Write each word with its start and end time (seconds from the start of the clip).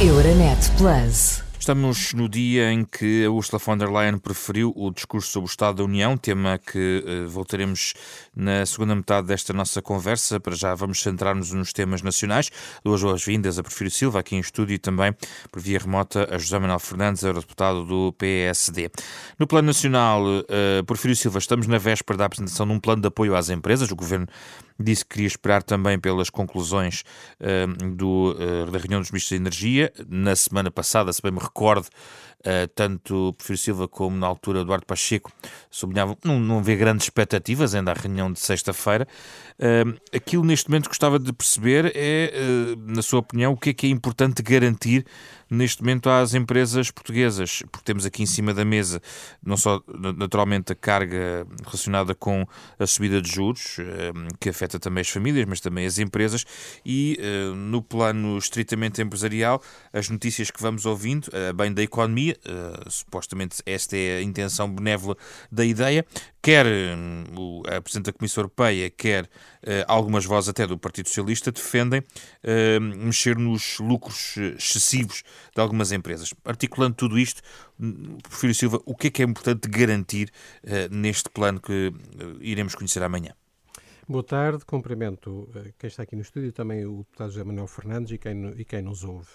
Euronet 0.00 0.70
Plus. 0.76 1.42
Estamos 1.58 2.14
no 2.14 2.28
dia 2.28 2.70
em 2.70 2.84
que 2.84 3.24
a 3.24 3.30
Ursula 3.32 3.58
von 3.58 3.76
der 3.76 3.90
Leyen 3.90 4.16
preferiu 4.16 4.72
o 4.76 4.92
discurso 4.92 5.28
sobre 5.28 5.48
o 5.48 5.50
Estado 5.50 5.78
da 5.78 5.84
União, 5.84 6.16
tema 6.16 6.56
que 6.56 7.04
uh, 7.04 7.28
voltaremos 7.28 7.94
na 8.34 8.64
segunda 8.64 8.94
metade 8.94 9.26
desta 9.26 9.52
nossa 9.52 9.82
conversa. 9.82 10.38
Para 10.38 10.54
já 10.54 10.72
vamos 10.76 11.02
centrar-nos 11.02 11.50
nos 11.50 11.72
temas 11.72 12.00
nacionais. 12.00 12.48
Duas 12.84 13.02
boas-vindas 13.02 13.58
a 13.58 13.62
Prefiro 13.64 13.90
Silva, 13.90 14.20
aqui 14.20 14.36
em 14.36 14.38
estúdio, 14.38 14.74
e 14.74 14.78
também 14.78 15.12
por 15.50 15.60
via 15.60 15.80
remota 15.80 16.28
a 16.32 16.38
José 16.38 16.60
Manuel 16.60 16.78
Fernandes, 16.78 17.24
eurodeputado 17.24 17.84
do 17.84 18.12
PSD. 18.12 18.92
No 19.36 19.48
plano 19.48 19.66
nacional, 19.66 20.22
uh, 20.22 20.84
Porfírio 20.86 21.16
Silva, 21.16 21.40
estamos 21.40 21.66
na 21.66 21.76
véspera 21.76 22.16
da 22.16 22.24
apresentação 22.26 22.68
de 22.68 22.72
um 22.72 22.78
plano 22.78 23.02
de 23.02 23.08
apoio 23.08 23.34
às 23.34 23.50
empresas. 23.50 23.90
O 23.90 23.96
Governo 23.96 24.28
disse 24.78 25.04
que 25.04 25.14
queria 25.14 25.26
esperar 25.26 25.62
também 25.62 25.98
pelas 25.98 26.30
conclusões 26.30 27.02
uh, 27.40 27.94
do, 27.94 28.32
uh, 28.32 28.70
da 28.70 28.78
reunião 28.78 29.00
dos 29.00 29.10
ministros 29.10 29.36
de 29.36 29.42
Energia. 29.42 29.92
Na 30.08 30.36
semana 30.36 30.70
passada, 30.70 31.12
se 31.12 31.20
bem 31.20 31.32
me 31.32 31.40
recordo, 31.40 31.88
tanto 32.74 33.34
Prefiro 33.36 33.58
Silva 33.58 33.88
como 33.88 34.16
na 34.16 34.26
altura 34.26 34.60
Eduardo 34.60 34.86
Pacheco 34.86 35.32
sublinhavam 35.70 36.16
não, 36.24 36.38
não 36.38 36.62
vê 36.62 36.76
grandes 36.76 37.06
expectativas 37.06 37.74
ainda 37.74 37.90
à 37.90 37.94
reunião 37.94 38.32
de 38.32 38.38
sexta-feira. 38.38 39.06
aquilo 40.14 40.44
neste 40.44 40.68
momento 40.68 40.88
gostava 40.88 41.18
de 41.18 41.32
perceber 41.32 41.92
é, 41.94 42.32
na 42.86 43.02
sua 43.02 43.20
opinião, 43.20 43.52
o 43.52 43.56
que 43.56 43.70
é 43.70 43.74
que 43.74 43.86
é 43.86 43.90
importante 43.90 44.42
garantir 44.42 45.04
neste 45.50 45.82
momento 45.82 46.10
às 46.10 46.34
empresas 46.34 46.90
portuguesas, 46.90 47.62
porque 47.72 47.84
temos 47.84 48.04
aqui 48.04 48.22
em 48.22 48.26
cima 48.26 48.52
da 48.52 48.64
mesa 48.66 49.00
não 49.42 49.56
só 49.56 49.82
naturalmente 50.16 50.72
a 50.72 50.74
carga 50.74 51.46
relacionada 51.64 52.14
com 52.14 52.46
a 52.78 52.86
subida 52.86 53.22
de 53.22 53.30
juros, 53.32 53.78
que 54.38 54.50
afeta 54.50 54.78
também 54.78 55.00
as 55.00 55.08
famílias, 55.08 55.46
mas 55.46 55.60
também 55.60 55.86
as 55.86 55.98
empresas, 55.98 56.44
e 56.84 57.18
no 57.56 57.82
plano 57.82 58.36
estritamente 58.36 59.00
empresarial, 59.00 59.62
as 59.92 60.10
notícias 60.10 60.50
que 60.50 60.60
vamos 60.60 60.84
ouvindo, 60.84 61.28
bem 61.56 61.72
da 61.72 61.82
economia, 61.82 62.27
supostamente 62.88 63.62
esta 63.66 63.96
é 63.96 64.18
a 64.18 64.22
intenção 64.22 64.72
benévola 64.72 65.16
da 65.50 65.64
ideia, 65.64 66.04
quer 66.42 66.66
hum, 66.66 67.62
a 67.66 67.80
Presidente 67.80 68.06
da 68.06 68.12
Comissão 68.12 68.42
Europeia, 68.42 68.90
quer 68.90 69.28
algumas 69.86 70.24
vozes 70.24 70.48
até 70.48 70.66
do 70.66 70.78
Partido 70.78 71.08
Socialista, 71.08 71.52
defendem 71.52 72.02
mexer 72.96 73.36
nos 73.36 73.78
lucros 73.78 74.36
excessivos 74.56 75.22
de 75.54 75.60
algumas 75.60 75.92
empresas. 75.92 76.32
Articulando 76.44 76.94
tudo 76.94 77.18
isto, 77.18 77.42
Porfírio 78.22 78.54
Silva, 78.54 78.80
o 78.84 78.94
que 78.94 79.08
é 79.08 79.10
que 79.10 79.22
é 79.22 79.24
importante 79.24 79.68
garantir 79.68 80.30
uh, 80.64 80.94
neste 80.94 81.28
plano 81.30 81.60
que 81.60 81.88
uh, 81.88 81.92
iremos 82.40 82.74
conhecer 82.74 83.02
amanhã? 83.02 83.34
Boa 84.08 84.24
tarde, 84.24 84.64
cumprimento 84.64 85.48
uh, 85.54 85.72
quem 85.78 85.88
está 85.88 86.02
aqui 86.02 86.16
no 86.16 86.22
estúdio, 86.22 86.52
também 86.52 86.84
o 86.84 86.98
deputado 86.98 87.30
José 87.30 87.44
Manuel 87.44 87.66
Fernandes 87.66 88.12
e 88.12 88.18
quem, 88.18 88.48
e 88.56 88.64
quem 88.64 88.82
nos 88.82 89.04
ouve. 89.04 89.28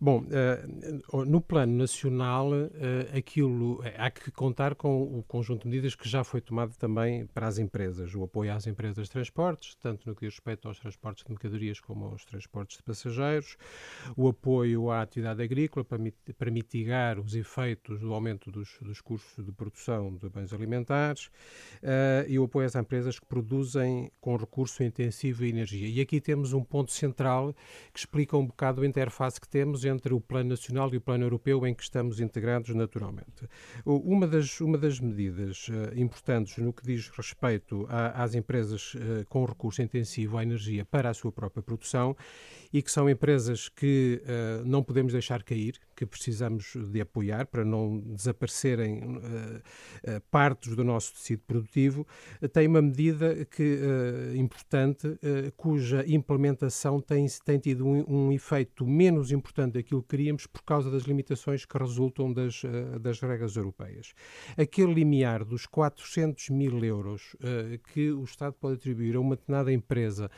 Bom, 0.00 0.22
uh, 0.22 1.24
no 1.24 1.40
plano 1.40 1.76
nacional, 1.76 2.52
uh, 2.52 3.16
aquilo 3.16 3.82
há 3.96 4.08
que 4.08 4.30
contar 4.30 4.76
com 4.76 5.02
o 5.02 5.24
conjunto 5.24 5.62
de 5.62 5.68
medidas 5.70 5.96
que 5.96 6.08
já 6.08 6.22
foi 6.22 6.40
tomado 6.40 6.76
também 6.76 7.26
para 7.26 7.48
as 7.48 7.58
empresas, 7.58 8.14
o 8.14 8.22
apoio 8.22 8.52
às 8.52 8.68
empresas 8.68 9.06
de 9.06 9.10
transportes, 9.10 9.74
tanto 9.74 10.08
no 10.08 10.14
que 10.14 10.24
diz 10.24 10.34
respeito 10.34 10.68
aos 10.68 10.78
transportes 10.78 11.24
de 11.24 11.30
mercadorias 11.30 11.80
como 11.80 12.04
aos 12.04 12.24
transportes 12.24 12.76
de 12.76 12.84
passageiros, 12.84 13.56
o 14.16 14.28
apoio 14.28 14.88
à 14.88 15.02
atividade 15.02 15.42
agrícola 15.42 15.84
para, 15.84 16.50
mitigar 16.50 17.18
os 17.18 17.34
efeitos 17.34 17.98
do 17.98 18.14
aumento 18.14 18.52
dos, 18.52 18.78
dos 18.80 19.00
custos 19.00 19.44
de 19.44 19.50
produção 19.50 20.14
de 20.14 20.28
bens 20.28 20.52
alimentares. 20.52 21.28
E 22.28 22.38
o 22.38 22.44
apoio 22.44 22.66
às 22.66 22.74
empresas 22.74 23.18
que 23.18 23.26
produzem 23.26 24.10
com 24.20 24.36
recurso 24.36 24.82
intensivo 24.82 25.44
a 25.44 25.48
energia. 25.48 25.88
E 25.88 26.00
aqui 26.00 26.20
temos 26.20 26.52
um 26.52 26.62
ponto 26.62 26.92
central 26.92 27.54
que 27.92 27.98
explica 27.98 28.36
um 28.36 28.46
bocado 28.46 28.82
a 28.82 28.86
interface 28.86 29.40
que 29.40 29.48
temos 29.48 29.84
entre 29.88 30.14
o 30.14 30.20
plano 30.20 30.50
nacional 30.50 30.92
e 30.92 30.96
o 30.96 31.00
plano 31.00 31.24
europeu 31.24 31.66
em 31.66 31.74
que 31.74 31.82
estamos 31.82 32.20
integrados 32.20 32.74
naturalmente. 32.74 33.48
Uma 33.84 34.26
das, 34.26 34.60
uma 34.60 34.78
das 34.78 35.00
medidas 35.00 35.68
uh, 35.68 35.98
importantes 35.98 36.58
no 36.58 36.72
que 36.72 36.84
diz 36.84 37.08
respeito 37.08 37.86
a, 37.88 38.22
às 38.22 38.34
empresas 38.34 38.94
uh, 38.94 39.26
com 39.28 39.44
recurso 39.44 39.82
intensivo 39.82 40.38
à 40.38 40.42
energia 40.42 40.84
para 40.84 41.10
a 41.10 41.14
sua 41.14 41.32
própria 41.32 41.62
produção 41.62 42.16
e 42.72 42.82
que 42.82 42.90
são 42.90 43.08
empresas 43.08 43.68
que 43.68 44.22
uh, 44.24 44.64
não 44.66 44.82
podemos 44.82 45.12
deixar 45.12 45.42
cair, 45.42 45.78
que 45.98 46.06
precisamos 46.06 46.76
de 46.76 47.00
apoiar 47.00 47.46
para 47.46 47.64
não 47.64 47.98
desaparecerem 47.98 49.00
uh, 49.00 49.18
uh, 49.18 50.20
partes 50.30 50.76
do 50.76 50.84
nosso 50.84 51.12
tecido 51.14 51.42
produtivo, 51.44 52.06
tem 52.52 52.68
uma 52.68 52.80
medida 52.80 53.44
que, 53.46 53.78
importante 54.36 55.18
cuja 55.56 56.04
implementação 56.06 57.00
tem, 57.00 57.26
tem 57.44 57.58
tido 57.58 57.84
um, 57.84 58.04
um, 58.28 58.32
efeito 58.32 58.86
menos 58.86 59.32
importante 59.32 59.74
daquilo 59.74 60.02
que 60.02 60.10
queríamos 60.10 60.46
por 60.46 60.62
causa 60.62 60.90
das 60.90 61.02
limitações 61.02 61.64
que 61.64 61.78
resultam 61.78 62.32
das, 62.32 62.62
das 63.00 63.20
regras 63.20 63.56
europeias. 63.56 64.12
Aquele 64.56 64.94
limiar 64.94 65.44
dos 65.44 65.66
400 65.66 66.50
mil 66.50 66.84
euros 66.84 67.36
que 67.92 68.10
o 68.12 68.24
Estado 68.24 68.54
pode 68.54 68.76
atribuir 68.76 69.16
a 69.16 69.20
uma 69.20 69.36
determinada 69.36 69.72
empresa 69.72 70.30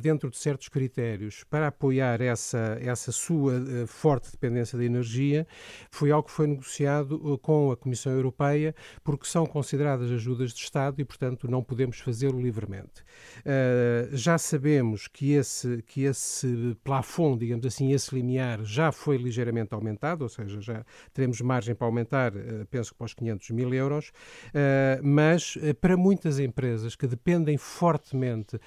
dentro 0.00 0.30
de 0.30 0.36
certos 0.36 0.68
critérios 0.68 1.44
para 1.44 1.68
apoiar 1.68 2.20
essa, 2.20 2.78
essa 2.80 3.12
sua 3.12 3.52
forte 3.86 4.30
dependência 4.32 4.78
da 4.78 4.87
energia 4.88 5.46
foi 5.90 6.10
algo 6.10 6.26
que 6.28 6.34
foi 6.34 6.46
negociado 6.46 7.12
uh, 7.16 7.38
com 7.38 7.70
a 7.70 7.76
Comissão 7.76 8.12
Europeia, 8.12 8.74
porque 9.04 9.26
são 9.26 9.46
consideradas 9.46 10.10
ajudas 10.10 10.52
de 10.52 10.60
Estado 10.60 11.00
e, 11.00 11.04
portanto, 11.04 11.48
não 11.48 11.62
podemos 11.62 11.98
fazê-lo 12.00 12.40
livremente. 12.40 13.02
Uh, 13.40 14.16
já 14.16 14.36
sabemos 14.38 15.06
que 15.06 15.32
esse, 15.32 15.82
que 15.86 16.02
esse 16.02 16.76
plafond, 16.82 17.38
digamos 17.38 17.64
assim, 17.66 17.92
esse 17.92 18.14
limiar, 18.14 18.64
já 18.64 18.90
foi 18.90 19.16
ligeiramente 19.16 19.74
aumentado, 19.74 20.22
ou 20.22 20.28
seja, 20.28 20.60
já 20.60 20.84
teremos 21.12 21.40
margem 21.40 21.74
para 21.74 21.86
aumentar, 21.86 22.32
penso 22.70 22.92
que 22.92 22.98
para 22.98 23.04
os 23.04 23.14
500 23.14 23.50
mil 23.50 23.72
euros, 23.72 24.10
mas 25.02 25.56
para 25.80 25.96
muitas 25.96 26.38
empresas 26.38 26.96
que 26.96 27.06
dependem 27.06 27.56
fortemente 27.56 28.58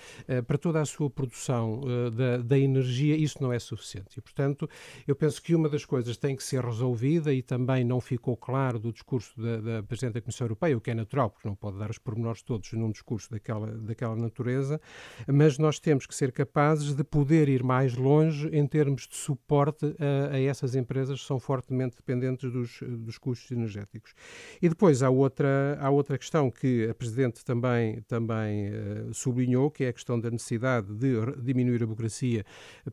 para 0.48 0.58
toda 0.58 0.82
a 0.82 0.86
sua 0.86 1.09
produção 1.09 1.82
da, 2.16 2.38
da 2.38 2.58
energia, 2.58 3.16
isso 3.16 3.42
não 3.42 3.52
é 3.52 3.59
suficiente. 3.59 4.18
E, 4.18 4.22
portanto, 4.22 4.70
eu 5.08 5.16
penso 5.16 5.42
que 5.42 5.56
uma 5.56 5.70
das 5.70 5.86
coisas 5.86 6.11
tem 6.18 6.36
que 6.36 6.44
ser 6.44 6.64
resolvida 6.64 7.34
e 7.34 7.42
também 7.42 7.84
não 7.84 8.00
ficou 8.00 8.36
claro 8.36 8.80
do 8.80 8.92
discurso 8.92 9.40
da, 9.40 9.62
da 9.62 9.84
Presidente 9.84 10.16
da 10.16 10.22
Comissão 10.22 10.46
Europeia, 10.46 10.78
o 10.78 10.82
que 10.82 10.92
é 10.92 10.94
natural, 10.94 11.30
porque 11.30 11.48
não 11.48 11.56
pode 11.56 11.78
dar 11.78 11.90
os 11.90 11.98
pormenores 11.98 12.42
todos 12.42 12.72
num 12.74 12.92
discurso 12.92 13.30
daquela, 13.30 13.68
daquela 13.68 14.16
natureza, 14.16 14.80
mas 15.28 15.58
nós 15.58 15.80
temos 15.80 16.06
que 16.06 16.16
ser 16.16 16.32
capazes 16.32 16.94
de 16.94 17.04
poder 17.04 17.50
ir 17.50 17.64
mais 17.64 17.96
longe 17.96 18.48
em 18.50 18.66
termos 18.68 19.08
de 19.08 19.16
suporte 19.16 19.96
a, 20.00 20.36
a 20.36 20.40
essas 20.40 20.76
empresas 20.76 21.22
que 21.22 21.28
são 21.28 21.40
fortemente 21.40 21.96
dependentes 21.96 22.52
dos, 22.52 22.80
dos 22.82 23.18
custos 23.18 23.52
energéticos. 23.52 24.14
E 24.62 24.70
depois 24.70 25.04
há 25.04 25.10
outra, 25.10 25.78
há 25.80 25.90
outra 25.90 26.18
questão 26.18 26.50
que 26.50 26.90
a 26.90 26.94
Presidente 26.94 27.44
também, 27.44 28.02
também 28.04 28.70
uh, 28.70 29.14
sublinhou, 29.14 29.70
que 29.72 29.84
é 29.84 29.90
a 29.90 29.94
questão 29.94 30.20
da 30.20 30.30
necessidade 30.30 30.94
de 30.94 31.14
diminuir 31.42 31.84
a 31.84 31.86
burocracia 31.86 32.46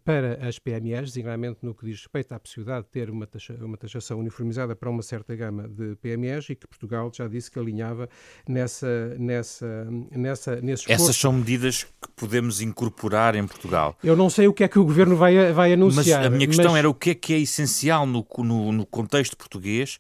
para 0.05 0.47
as 0.47 0.59
PMEs, 0.59 1.09
designadamente 1.09 1.59
no 1.63 1.75
que 1.75 1.87
diz 1.87 1.99
respeito 1.99 2.33
à 2.33 2.41
possibilidade 2.41 2.87
de 2.87 2.91
ter 2.91 3.08
uma, 3.11 3.27
taxa, 3.27 3.55
uma 3.61 3.77
taxação 3.77 4.19
uniformizada 4.19 4.75
para 4.75 4.91
uma 4.91 5.03
certa 5.03 5.35
gama 5.35 5.69
de 5.69 5.97
PMEs 5.97 6.51
e 6.51 6.55
que 6.55 6.67
Portugal 6.67 7.11
já 7.15 7.27
disse 7.29 7.51
que 7.51 7.59
alinhava 7.59 8.09
nessa, 8.49 9.17
nessa, 9.19 9.89
nessa, 10.11 10.61
nesse 10.61 10.91
Essas 10.91 11.17
são 11.17 11.33
medidas 11.33 11.85
que 11.85 12.09
podemos 12.17 12.61
incorporar 12.61 13.35
em 13.35 13.47
Portugal. 13.47 13.97
Eu 14.03 14.17
não 14.17 14.31
sei 14.31 14.49
o 14.49 14.53
que 14.53 14.65
é 14.65 14.69
que 14.69 14.79
o 14.79 14.85
Governo 14.85 15.17
vai, 15.17 15.53
vai 15.53 15.73
anunciar. 15.73 16.21
Mas 16.21 16.27
a 16.27 16.31
minha 16.31 16.47
questão 16.47 16.73
mas... 16.73 16.79
era 16.79 16.89
o 16.89 16.95
que 16.95 17.11
é 17.11 17.15
que 17.15 17.35
é 17.35 17.39
essencial 17.39 18.07
no, 18.07 18.27
no, 18.39 18.73
no 18.73 18.87
contexto 18.87 19.37
português 19.37 19.99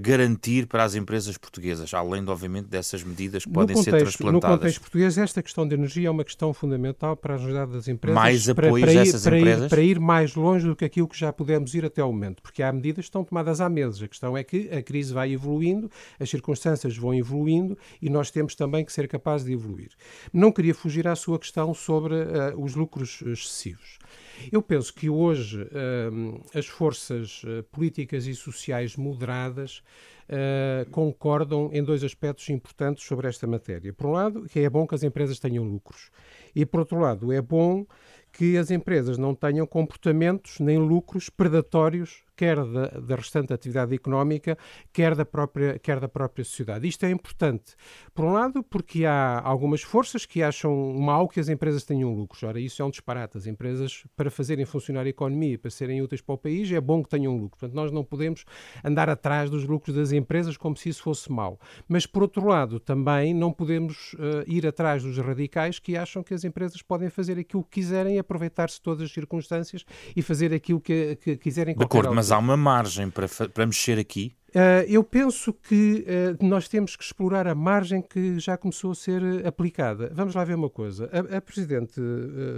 garantir 0.00 0.66
para 0.66 0.84
as 0.84 0.94
empresas 0.94 1.36
portuguesas, 1.36 1.92
além, 1.92 2.26
obviamente, 2.26 2.66
dessas 2.66 3.02
medidas 3.02 3.44
que 3.44 3.50
podem 3.50 3.76
contexto, 3.76 3.90
ser 3.90 4.02
transplantadas? 4.02 4.50
No 4.50 4.56
contexto 4.56 4.80
português, 4.80 5.18
esta 5.18 5.42
questão 5.42 5.68
de 5.68 5.74
energia 5.74 6.08
é 6.08 6.10
uma 6.10 6.24
questão 6.24 6.54
fundamental 6.54 7.16
para 7.16 7.34
a 7.34 7.36
agilidade 7.36 7.72
das 7.72 7.88
empresas. 7.88 8.14
Mais 8.14 8.48
apoios 8.48 8.80
para, 8.80 8.92
para, 8.92 9.00
a 9.00 9.02
essas 9.02 9.22
para 9.22 9.38
empresas? 9.38 9.66
Ir, 9.66 9.68
para 9.68 9.82
ir 9.82 10.00
mais 10.00 10.34
longe 10.34 10.66
do 10.66 10.74
que 10.74 10.84
aquilo 10.84 11.06
que 11.06 11.18
já 11.18 11.32
pudemos 11.32 11.74
ir 11.74 11.84
até 11.84 12.00
ao 12.00 12.12
momento, 12.12 12.42
porque 12.42 12.62
há 12.62 12.72
medidas 12.72 13.04
que 13.04 13.08
estão 13.08 13.24
tomadas 13.24 13.60
há 13.60 13.68
meses. 13.68 14.02
A 14.02 14.08
questão 14.08 14.36
é 14.36 14.42
que 14.42 14.70
a 14.70 14.82
crise 14.82 15.12
vai 15.12 15.32
evoluindo, 15.32 15.90
as 16.18 16.30
circunstâncias 16.30 16.96
vão 16.96 17.14
evoluindo 17.14 17.76
e 18.00 18.08
nós 18.08 18.30
temos 18.30 18.54
também 18.54 18.84
que 18.84 18.92
ser 18.92 19.06
capazes 19.08 19.46
de 19.46 19.52
evoluir. 19.52 19.90
Não 20.32 20.50
queria 20.50 20.74
fugir 20.74 21.06
à 21.06 21.14
sua 21.14 21.38
questão 21.38 21.74
sobre 21.74 22.14
uh, 22.14 22.62
os 22.62 22.74
lucros 22.74 23.22
excessivos. 23.22 23.98
Eu 24.50 24.62
penso 24.62 24.92
que 24.92 25.08
hoje 25.08 25.62
uh, 25.62 26.42
as 26.54 26.66
forças 26.66 27.42
uh, 27.44 27.62
políticas 27.70 28.26
e 28.26 28.34
sociais 28.34 28.96
moderadas 28.96 29.73
uh, 29.78 30.88
concordam 30.90 31.70
em 31.72 31.82
dois 31.82 32.04
aspectos 32.04 32.48
importantes 32.50 33.04
sobre 33.04 33.28
esta 33.28 33.46
matéria. 33.46 33.92
Por 33.92 34.06
um 34.06 34.12
lado, 34.12 34.44
que 34.48 34.60
é 34.60 34.70
bom 34.70 34.86
que 34.86 34.94
as 34.94 35.02
empresas 35.02 35.38
tenham 35.38 35.64
lucros. 35.64 36.10
E, 36.54 36.64
por 36.64 36.80
outro 36.80 36.98
lado, 36.98 37.32
é 37.32 37.40
bom 37.40 37.86
que 38.32 38.56
as 38.56 38.70
empresas 38.70 39.16
não 39.16 39.34
tenham 39.34 39.66
comportamentos 39.66 40.58
nem 40.58 40.76
lucros 40.76 41.30
predatórios 41.30 42.24
quer 42.36 42.56
da, 42.56 42.86
da 43.00 43.16
restante 43.16 43.52
atividade 43.52 43.94
económica, 43.94 44.56
quer 44.92 45.14
da, 45.14 45.24
própria, 45.24 45.78
quer 45.78 46.00
da 46.00 46.08
própria 46.08 46.44
sociedade. 46.44 46.86
Isto 46.86 47.06
é 47.06 47.10
importante, 47.10 47.74
por 48.14 48.24
um 48.24 48.32
lado, 48.32 48.62
porque 48.62 49.04
há 49.04 49.40
algumas 49.40 49.82
forças 49.82 50.26
que 50.26 50.42
acham 50.42 50.94
mal 50.94 51.28
que 51.28 51.40
as 51.40 51.48
empresas 51.48 51.84
tenham 51.84 52.14
lucros. 52.14 52.42
Ora, 52.42 52.60
isso 52.60 52.82
é 52.82 52.84
um 52.84 52.90
disparate. 52.90 53.38
As 53.38 53.46
empresas, 53.46 54.04
para 54.16 54.30
fazerem 54.30 54.64
funcionar 54.64 55.06
a 55.06 55.08
economia, 55.08 55.58
para 55.58 55.70
serem 55.70 56.02
úteis 56.02 56.20
para 56.20 56.34
o 56.34 56.38
país, 56.38 56.70
é 56.70 56.80
bom 56.80 57.02
que 57.02 57.08
tenham 57.08 57.36
lucro. 57.36 57.58
Portanto, 57.58 57.74
nós 57.74 57.92
não 57.92 58.04
podemos 58.04 58.44
andar 58.84 59.08
atrás 59.08 59.50
dos 59.50 59.64
lucros 59.64 59.94
das 59.94 60.12
empresas 60.12 60.56
como 60.56 60.76
se 60.76 60.88
isso 60.88 61.02
fosse 61.02 61.30
mau. 61.30 61.58
Mas, 61.88 62.06
por 62.06 62.22
outro 62.22 62.46
lado, 62.46 62.80
também 62.80 63.32
não 63.34 63.52
podemos 63.52 64.14
uh, 64.14 64.44
ir 64.46 64.66
atrás 64.66 65.02
dos 65.02 65.16
radicais 65.18 65.78
que 65.78 65.96
acham 65.96 66.22
que 66.22 66.34
as 66.34 66.44
empresas 66.44 66.82
podem 66.82 67.08
fazer 67.10 67.38
aquilo 67.38 67.62
que 67.62 67.80
quiserem, 67.80 68.18
aproveitar-se 68.18 68.80
todas 68.80 69.02
as 69.02 69.12
circunstâncias 69.12 69.84
e 70.14 70.22
fazer 70.22 70.52
aquilo 70.52 70.80
que, 70.80 71.16
que 71.16 71.36
quiserem. 71.36 71.74
De 71.74 71.84
acordo, 71.84 72.14
mas 72.14 72.23
há 72.30 72.38
uma 72.38 72.56
margem 72.56 73.10
para, 73.10 73.28
para 73.28 73.66
mexer 73.66 73.98
aqui? 73.98 74.34
Uh, 74.54 74.86
eu 74.86 75.02
penso 75.02 75.52
que 75.52 76.06
uh, 76.06 76.46
nós 76.46 76.68
temos 76.68 76.94
que 76.94 77.02
explorar 77.02 77.44
a 77.48 77.56
margem 77.56 78.00
que 78.00 78.38
já 78.38 78.56
começou 78.56 78.92
a 78.92 78.94
ser 78.94 79.20
uh, 79.20 79.48
aplicada. 79.48 80.12
Vamos 80.14 80.32
lá 80.32 80.44
ver 80.44 80.54
uma 80.54 80.70
coisa. 80.70 81.10
A, 81.12 81.38
a 81.38 81.40
Presidente 81.40 82.00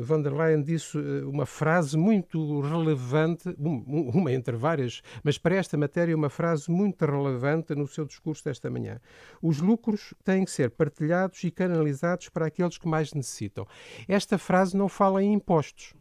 von 0.02 0.20
der 0.20 0.34
Leyen 0.34 0.62
disse 0.62 0.98
uma 1.24 1.46
frase 1.46 1.96
muito 1.96 2.60
relevante, 2.60 3.48
um, 3.58 4.10
uma 4.12 4.30
entre 4.30 4.56
várias, 4.56 5.00
mas 5.24 5.38
para 5.38 5.56
esta 5.56 5.78
matéria, 5.78 6.14
uma 6.14 6.28
frase 6.28 6.70
muito 6.70 7.02
relevante 7.06 7.74
no 7.74 7.86
seu 7.86 8.04
discurso 8.04 8.44
desta 8.44 8.68
manhã. 8.68 9.00
Os 9.40 9.62
lucros 9.62 10.12
têm 10.22 10.44
que 10.44 10.50
ser 10.50 10.72
partilhados 10.72 11.42
e 11.44 11.50
canalizados 11.50 12.28
para 12.28 12.44
aqueles 12.44 12.76
que 12.76 12.86
mais 12.86 13.14
necessitam. 13.14 13.66
Esta 14.06 14.36
frase 14.36 14.76
não 14.76 14.90
fala 14.90 15.22
em 15.22 15.32
impostos 15.32 15.94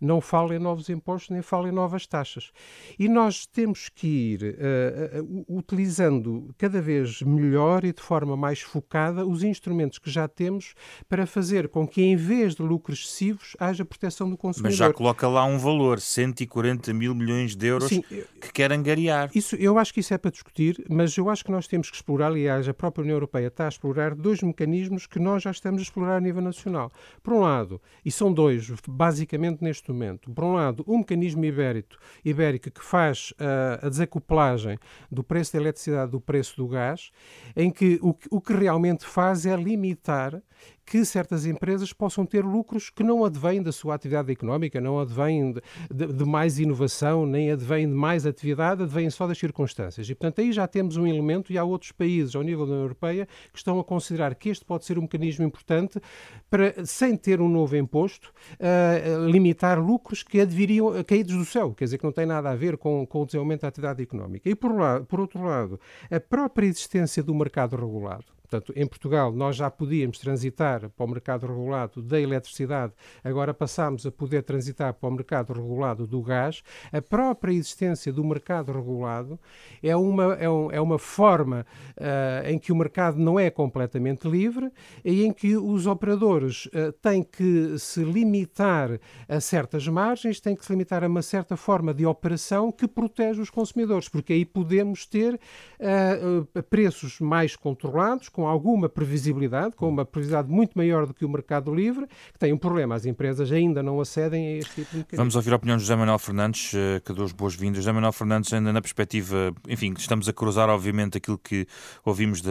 não 0.00 0.20
fala 0.20 0.54
em 0.54 0.58
novos 0.58 0.88
impostos 0.88 1.30
nem 1.30 1.42
fala 1.42 1.68
em 1.68 1.72
novas 1.72 2.06
taxas. 2.06 2.50
E 2.98 3.08
nós 3.08 3.46
temos 3.46 3.88
que 3.88 4.06
ir 4.06 4.42
uh, 4.42 5.44
utilizando 5.48 6.54
cada 6.58 6.80
vez 6.80 7.22
melhor 7.22 7.84
e 7.84 7.92
de 7.92 8.02
forma 8.02 8.36
mais 8.36 8.60
focada 8.60 9.26
os 9.26 9.42
instrumentos 9.42 9.98
que 9.98 10.10
já 10.10 10.28
temos 10.28 10.74
para 11.08 11.26
fazer 11.26 11.68
com 11.68 11.86
que, 11.86 12.02
em 12.02 12.16
vez 12.16 12.54
de 12.54 12.62
lucros 12.62 13.00
excessivos, 13.00 13.56
haja 13.58 13.84
proteção 13.84 14.28
do 14.28 14.36
consumidor. 14.36 14.70
Mas 14.70 14.76
já 14.76 14.92
coloca 14.92 15.28
lá 15.28 15.44
um 15.44 15.58
valor, 15.58 16.00
140 16.00 16.92
mil 16.92 17.14
milhões 17.14 17.56
de 17.56 17.66
euros, 17.66 17.88
Sim, 17.88 18.02
que 18.02 18.52
quer 18.52 18.72
angariar. 18.72 19.30
Isso, 19.34 19.56
eu 19.56 19.78
acho 19.78 19.92
que 19.92 20.00
isso 20.00 20.12
é 20.14 20.18
para 20.18 20.30
discutir, 20.30 20.84
mas 20.88 21.16
eu 21.16 21.28
acho 21.30 21.44
que 21.44 21.50
nós 21.50 21.66
temos 21.66 21.90
que 21.90 21.96
explorar, 21.96 22.28
aliás, 22.28 22.68
a 22.68 22.74
própria 22.74 23.02
União 23.02 23.16
Europeia 23.16 23.48
está 23.48 23.66
a 23.66 23.68
explorar 23.68 24.14
dois 24.14 24.42
mecanismos 24.42 25.06
que 25.06 25.18
nós 25.18 25.42
já 25.42 25.50
estamos 25.50 25.80
a 25.80 25.82
explorar 25.82 26.16
a 26.16 26.20
nível 26.20 26.42
nacional. 26.42 26.90
Por 27.22 27.32
um 27.32 27.40
lado, 27.40 27.80
e 28.04 28.10
são 28.10 28.32
dois, 28.32 28.70
basicamente 28.88 29.62
neste 29.62 29.85
neste 29.86 29.92
momento. 29.92 30.30
Por 30.30 30.44
um 30.44 30.54
lado, 30.54 30.84
o 30.86 30.98
mecanismo 30.98 31.44
ibérico, 31.44 31.96
ibérico 32.24 32.70
que 32.70 32.84
faz 32.84 33.32
uh, 33.32 33.86
a 33.86 33.88
desacoplagem 33.88 34.78
do 35.10 35.22
preço 35.22 35.52
da 35.52 35.60
eletricidade 35.60 36.10
do 36.10 36.20
preço 36.20 36.56
do 36.56 36.66
gás, 36.66 37.10
em 37.54 37.70
que 37.70 37.98
o, 38.02 38.14
o 38.30 38.40
que 38.40 38.52
realmente 38.52 39.04
faz 39.04 39.46
é 39.46 39.56
limitar 39.56 40.42
que 40.86 41.04
certas 41.04 41.44
empresas 41.44 41.92
possam 41.92 42.24
ter 42.24 42.44
lucros 42.44 42.88
que 42.88 43.02
não 43.02 43.24
advêm 43.24 43.60
da 43.60 43.72
sua 43.72 43.96
atividade 43.96 44.30
económica, 44.30 44.80
não 44.80 45.00
advêm 45.00 45.52
de, 45.52 45.60
de, 45.92 46.12
de, 46.12 46.24
mais 46.24 46.60
inovação, 46.60 47.26
nem 47.26 47.50
advêm 47.50 47.88
de 47.88 47.94
mais 47.94 48.24
atividade, 48.24 48.84
advêm 48.84 49.10
só 49.10 49.26
das 49.26 49.36
circunstâncias. 49.36 50.08
E, 50.08 50.14
portanto, 50.14 50.40
aí 50.40 50.52
já 50.52 50.66
temos 50.68 50.96
um 50.96 51.04
elemento 51.04 51.52
e 51.52 51.58
há 51.58 51.64
outros 51.64 51.90
países 51.90 52.36
ao 52.36 52.42
nível 52.42 52.64
da 52.64 52.72
União 52.72 52.84
Europeia 52.84 53.26
que 53.52 53.58
estão 53.58 53.80
a 53.80 53.84
considerar 53.84 54.36
que 54.36 54.48
este 54.48 54.64
pode 54.64 54.84
ser 54.84 54.96
um 54.96 55.02
mecanismo 55.02 55.44
importante 55.44 56.00
para, 56.48 56.86
sem 56.86 57.16
ter 57.16 57.40
um 57.40 57.48
novo 57.48 57.76
imposto, 57.76 58.32
uh, 58.52 59.28
limitar 59.28 59.80
lucros 59.80 60.22
que 60.22 60.40
adviriam 60.40 61.02
caídos 61.02 61.34
do 61.34 61.44
céu, 61.44 61.74
quer 61.74 61.84
dizer, 61.86 61.98
que 61.98 62.04
não 62.04 62.12
tem 62.12 62.26
nada 62.26 62.50
a 62.50 62.54
ver 62.54 62.76
com, 62.76 63.04
com 63.04 63.22
o 63.22 63.26
desenvolvimento 63.26 63.62
da 63.62 63.68
atividade 63.68 64.02
económica. 64.02 64.48
E, 64.48 64.54
por, 64.54 64.70
por 65.08 65.18
outro 65.18 65.42
lado, 65.42 65.80
a 66.08 66.20
própria 66.20 66.66
existência 66.66 67.24
do 67.24 67.34
mercado 67.34 67.74
regulado, 67.74 68.35
Portanto, 68.48 68.72
em 68.76 68.86
Portugal 68.86 69.32
nós 69.32 69.56
já 69.56 69.70
podíamos 69.70 70.18
transitar 70.18 70.88
para 70.90 71.04
o 71.04 71.08
mercado 71.08 71.46
regulado 71.46 72.00
da 72.00 72.20
eletricidade, 72.20 72.92
agora 73.22 73.52
passamos 73.52 74.06
a 74.06 74.10
poder 74.10 74.42
transitar 74.42 74.94
para 74.94 75.08
o 75.08 75.12
mercado 75.12 75.52
regulado 75.52 76.06
do 76.06 76.22
gás. 76.22 76.62
A 76.92 77.02
própria 77.02 77.52
existência 77.52 78.12
do 78.12 78.24
mercado 78.24 78.72
regulado 78.72 79.38
é 79.82 79.96
uma, 79.96 80.34
é, 80.34 80.48
um, 80.48 80.70
é 80.70 80.80
uma 80.80 80.98
forma 80.98 81.66
uh, 81.96 82.48
em 82.48 82.58
que 82.58 82.72
o 82.72 82.76
mercado 82.76 83.18
não 83.18 83.38
é 83.38 83.50
completamente 83.50 84.28
livre 84.28 84.70
e 85.04 85.24
em 85.24 85.32
que 85.32 85.56
os 85.56 85.86
operadores 85.86 86.66
uh, 86.66 86.92
têm 87.02 87.22
que 87.22 87.76
se 87.78 88.04
limitar 88.04 89.00
a 89.28 89.40
certas 89.40 89.86
margens, 89.88 90.40
têm 90.40 90.54
que 90.54 90.64
se 90.64 90.72
limitar 90.72 91.02
a 91.02 91.08
uma 91.08 91.22
certa 91.22 91.56
forma 91.56 91.92
de 91.92 92.06
operação 92.06 92.70
que 92.70 92.86
protege 92.86 93.40
os 93.40 93.50
consumidores, 93.50 94.08
porque 94.08 94.32
aí 94.32 94.44
podemos 94.44 95.04
ter 95.04 95.34
uh, 95.34 96.62
preços 96.64 97.20
mais 97.20 97.56
controlados, 97.56 98.28
com 98.36 98.46
alguma 98.46 98.86
previsibilidade, 98.86 99.74
com 99.74 99.88
uma 99.88 100.04
previsibilidade 100.04 100.52
muito 100.52 100.76
maior 100.76 101.06
do 101.06 101.14
que 101.14 101.24
o 101.24 101.28
mercado 101.28 101.74
livre, 101.74 102.06
que 102.34 102.38
tem 102.38 102.52
um 102.52 102.58
problema. 102.58 102.94
As 102.94 103.06
empresas 103.06 103.50
ainda 103.50 103.82
não 103.82 103.98
acedem 103.98 104.46
a 104.46 104.58
este 104.58 104.84
tipo 104.84 105.10
de. 105.10 105.16
Vamos 105.16 105.34
ouvir 105.36 105.54
a 105.54 105.56
opinião 105.56 105.78
de 105.78 105.84
José 105.84 105.96
Manuel 105.96 106.18
Fernandes, 106.18 106.74
eh, 106.74 107.00
que 107.00 107.14
dou 107.14 107.24
as 107.24 107.32
boas-vindas. 107.32 107.78
José 107.78 107.92
Manuel 107.92 108.12
Fernandes, 108.12 108.52
ainda 108.52 108.74
na 108.74 108.82
perspectiva, 108.82 109.54
enfim, 109.66 109.94
estamos 109.96 110.28
a 110.28 110.34
cruzar, 110.34 110.68
obviamente, 110.68 111.16
aquilo 111.16 111.38
que 111.38 111.66
ouvimos 112.04 112.42
da 112.42 112.50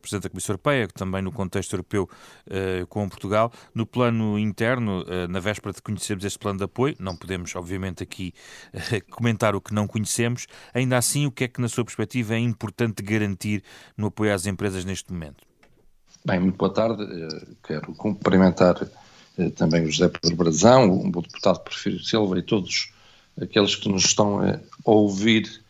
Presidente 0.00 0.24
da 0.24 0.30
Comissão 0.30 0.54
Europeia, 0.54 0.88
que 0.88 0.94
também 0.94 1.22
no 1.22 1.30
contexto 1.30 1.72
europeu 1.74 2.10
eh, 2.50 2.84
com 2.88 3.08
Portugal. 3.08 3.52
No 3.72 3.86
plano 3.86 4.36
interno, 4.36 5.04
eh, 5.06 5.28
na 5.28 5.38
véspera 5.38 5.72
de 5.72 5.80
conhecermos 5.80 6.24
este 6.24 6.40
plano 6.40 6.58
de 6.58 6.64
apoio, 6.64 6.96
não 6.98 7.14
podemos, 7.14 7.54
obviamente, 7.54 8.02
aqui 8.02 8.34
comentar 9.12 9.54
o 9.54 9.60
que 9.60 9.72
não 9.72 9.86
conhecemos. 9.86 10.48
Ainda 10.74 10.98
assim, 10.98 11.26
o 11.26 11.30
que 11.30 11.44
é 11.44 11.48
que, 11.48 11.60
na 11.60 11.68
sua 11.68 11.84
perspectiva, 11.84 12.34
é 12.34 12.40
importante 12.40 13.04
garantir 13.04 13.62
no 13.96 14.08
apoio 14.08 14.34
às 14.34 14.46
empresas 14.46 14.84
neste 14.84 15.11
momento? 15.11 15.11
Bem, 16.24 16.40
muito 16.40 16.56
boa 16.56 16.72
tarde. 16.72 17.02
Eh, 17.02 17.46
quero 17.66 17.94
cumprimentar 17.94 18.76
eh, 19.38 19.50
também 19.50 19.84
o 19.84 19.90
José 19.90 20.08
Pedro 20.08 20.36
Brazão, 20.36 21.00
o 21.00 21.20
deputado 21.20 21.60
Porfírio 21.60 22.02
Silva 22.02 22.38
e 22.38 22.42
todos 22.42 22.92
aqueles 23.40 23.76
que 23.76 23.88
nos 23.88 24.04
estão 24.04 24.40
a 24.40 24.58
ouvir. 24.84 25.62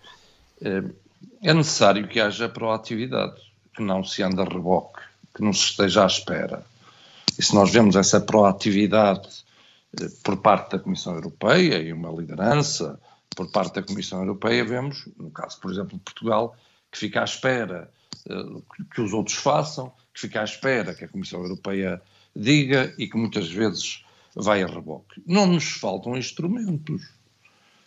Eh, 0.61 0.85
é 1.43 1.53
necessário 1.53 2.07
que 2.07 2.21
haja 2.21 2.49
proatividade, 2.49 3.41
que 3.75 3.83
não 3.83 4.05
se 4.05 4.23
ande 4.23 4.41
a 4.41 4.45
reboque, 4.45 5.01
que 5.35 5.43
não 5.43 5.53
se 5.53 5.65
esteja 5.65 6.05
à 6.05 6.07
espera. 6.07 6.65
E 7.37 7.43
se 7.43 7.55
nós 7.55 7.73
vemos 7.73 7.97
essa 7.97 8.21
proatividade 8.21 9.29
por 10.23 10.37
parte 10.37 10.73
da 10.73 10.79
Comissão 10.79 11.15
Europeia 11.15 11.83
e 11.83 11.93
uma 11.93 12.11
liderança 12.11 13.01
por 13.35 13.51
parte 13.51 13.75
da 13.75 13.83
Comissão 13.83 14.21
Europeia, 14.21 14.65
vemos, 14.65 15.09
no 15.17 15.31
caso, 15.31 15.59
por 15.61 15.73
exemplo, 15.73 15.97
de 15.97 16.05
Portugal, 16.05 16.55
que 16.91 16.99
fica 16.99 17.23
à 17.23 17.25
espera 17.25 17.91
que 18.95 19.01
os 19.01 19.13
outros 19.13 19.37
façam, 19.37 19.93
que 20.13 20.21
fica 20.21 20.41
à 20.41 20.45
espera 20.45 20.95
que 20.95 21.05
a 21.05 21.09
Comissão 21.09 21.43
Europeia 21.43 22.01
diga 22.35 22.95
e 22.99 23.07
que 23.09 23.17
muitas 23.17 23.51
vezes 23.51 24.05
vai 24.35 24.63
a 24.63 24.67
reboque. 24.67 25.23
Não 25.27 25.47
nos 25.47 25.65
faltam 25.65 26.17
instrumentos. 26.17 27.03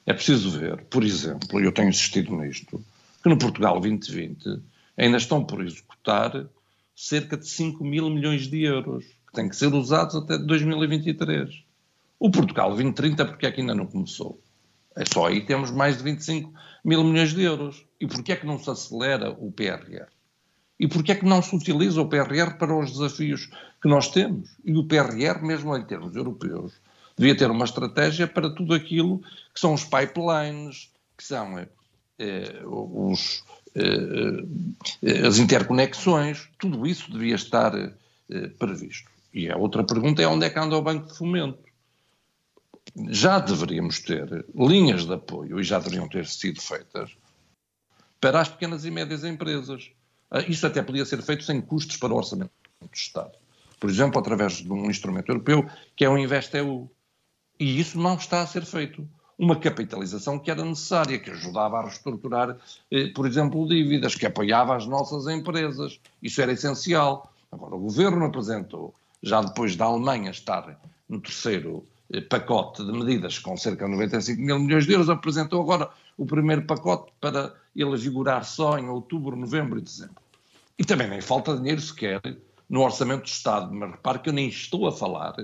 É 0.05 0.13
preciso 0.13 0.51
ver, 0.51 0.83
por 0.85 1.03
exemplo, 1.03 1.59
e 1.59 1.63
eu 1.63 1.71
tenho 1.71 1.89
insistido 1.89 2.35
nisto, 2.35 2.83
que 3.23 3.29
no 3.29 3.37
Portugal 3.37 3.79
2020 3.79 4.61
ainda 4.97 5.17
estão 5.17 5.43
por 5.43 5.65
executar 5.65 6.45
cerca 6.95 7.35
de 7.35 7.47
5 7.47 7.83
mil 7.83 8.09
milhões 8.09 8.47
de 8.47 8.63
euros, 8.63 9.03
que 9.27 9.33
têm 9.33 9.49
que 9.49 9.55
ser 9.55 9.73
usados 9.73 10.15
até 10.15 10.37
2023. 10.37 11.63
O 12.19 12.29
Portugal 12.29 12.69
2030, 12.69 13.25
porque 13.25 13.45
é 13.45 13.51
que 13.51 13.61
ainda 13.61 13.75
não 13.75 13.87
começou? 13.87 14.39
É 14.95 15.03
só 15.11 15.27
aí 15.27 15.41
temos 15.41 15.71
mais 15.71 15.97
de 15.97 16.03
25 16.03 16.53
mil 16.83 17.03
milhões 17.03 17.33
de 17.33 17.41
euros. 17.41 17.85
E 17.99 18.07
porquê 18.07 18.31
é 18.31 18.35
que 18.35 18.45
não 18.45 18.57
se 18.57 18.69
acelera 18.69 19.31
o 19.31 19.51
PRR? 19.51 20.07
E 20.79 20.87
porquê 20.87 21.13
é 21.13 21.15
que 21.15 21.25
não 21.25 21.41
se 21.41 21.55
utiliza 21.55 22.01
o 22.01 22.09
PRR 22.09 22.57
para 22.57 22.77
os 22.77 22.91
desafios 22.91 23.49
que 23.81 23.87
nós 23.87 24.09
temos? 24.09 24.49
E 24.63 24.75
o 24.75 24.85
PRR, 24.85 25.41
mesmo 25.41 25.75
em 25.75 25.85
termos 25.85 26.15
europeus, 26.15 26.73
devia 27.17 27.35
ter 27.35 27.49
uma 27.49 27.65
estratégia 27.65 28.27
para 28.27 28.49
tudo 28.49 28.73
aquilo 28.73 29.19
que 29.53 29.59
são 29.59 29.73
os 29.73 29.85
pipelines, 29.85 30.91
que 31.17 31.23
são 31.23 31.57
eh, 32.19 32.61
os, 32.65 33.43
eh, 33.73 34.43
eh, 35.01 35.27
as 35.27 35.37
interconexões, 35.37 36.49
tudo 36.59 36.85
isso 36.85 37.11
devia 37.11 37.35
estar 37.35 37.73
eh, 37.75 38.47
previsto. 38.59 39.09
E 39.33 39.49
a 39.49 39.57
outra 39.57 39.83
pergunta 39.83 40.21
é 40.21 40.27
onde 40.27 40.45
é 40.45 40.49
que 40.49 40.59
anda 40.59 40.77
o 40.77 40.81
Banco 40.81 41.07
de 41.07 41.17
Fomento? 41.17 41.59
Já 43.09 43.39
deveríamos 43.39 43.99
ter 43.99 44.45
linhas 44.55 45.05
de 45.05 45.13
apoio, 45.13 45.59
e 45.59 45.63
já 45.63 45.79
deveriam 45.79 46.07
ter 46.07 46.25
sido 46.25 46.61
feitas, 46.61 47.11
para 48.21 48.41
as 48.41 48.49
pequenas 48.49 48.85
e 48.85 48.91
médias 48.91 49.23
empresas 49.23 49.91
ah, 50.31 50.41
isso 50.41 50.65
até 50.65 50.81
podia 50.81 51.05
ser 51.05 51.21
feito 51.21 51.43
sem 51.43 51.61
custos 51.61 51.97
para 51.97 52.13
o 52.13 52.17
orçamento 52.17 52.51
do 52.81 52.89
Estado. 52.93 53.31
Por 53.79 53.89
exemplo, 53.89 54.19
através 54.19 54.53
de 54.53 54.71
um 54.71 54.89
instrumento 54.89 55.29
europeu 55.29 55.69
que 55.95 56.05
é 56.05 56.09
o 56.09 56.17
InvestEU. 56.17 56.89
E 57.59 57.79
isso 57.79 57.97
não 57.97 58.15
está 58.15 58.41
a 58.41 58.47
ser 58.47 58.65
feito. 58.65 59.07
Uma 59.37 59.57
capitalização 59.57 60.39
que 60.39 60.49
era 60.49 60.63
necessária, 60.63 61.19
que 61.19 61.29
ajudava 61.29 61.77
a 61.77 61.83
reestruturar, 61.83 62.57
eh, 62.91 63.07
por 63.07 63.27
exemplo, 63.27 63.67
dívidas, 63.67 64.15
que 64.15 64.25
apoiava 64.25 64.75
as 64.75 64.85
nossas 64.85 65.27
empresas. 65.27 65.99
Isso 66.21 66.41
era 66.41 66.53
essencial. 66.53 67.31
Agora, 67.51 67.75
o 67.75 67.79
governo 67.79 68.25
apresentou, 68.25 68.93
já 69.21 69.41
depois 69.41 69.75
da 69.75 69.85
Alemanha 69.85 70.31
estar 70.31 70.79
no 71.07 71.19
terceiro 71.21 71.85
pacote 72.29 72.85
de 72.85 72.91
medidas 72.91 73.39
com 73.39 73.57
cerca 73.57 73.85
de 73.85 73.91
95 73.91 74.41
mil 74.41 74.59
milhões 74.59 74.85
de 74.85 74.93
euros, 74.93 75.09
apresentou 75.09 75.61
agora 75.61 75.89
o 76.17 76.25
primeiro 76.25 76.63
pacote 76.63 77.11
para 77.19 77.53
ele 77.75 77.97
vigorar 77.97 78.43
só 78.45 78.77
em 78.77 78.87
outubro, 78.87 79.35
novembro 79.35 79.79
e 79.79 79.81
dezembro. 79.81 80.21
E 80.77 80.83
também 80.83 81.09
nem 81.09 81.21
falta 81.21 81.57
dinheiro 81.57 81.81
sequer 81.81 82.21
no 82.69 82.81
orçamento 82.81 83.23
do 83.23 83.27
Estado, 83.27 83.73
mas 83.73 83.91
repare 83.91 84.19
que 84.19 84.29
eu 84.29 84.33
nem 84.33 84.47
estou 84.47 84.87
a 84.87 84.91
falar 84.91 85.35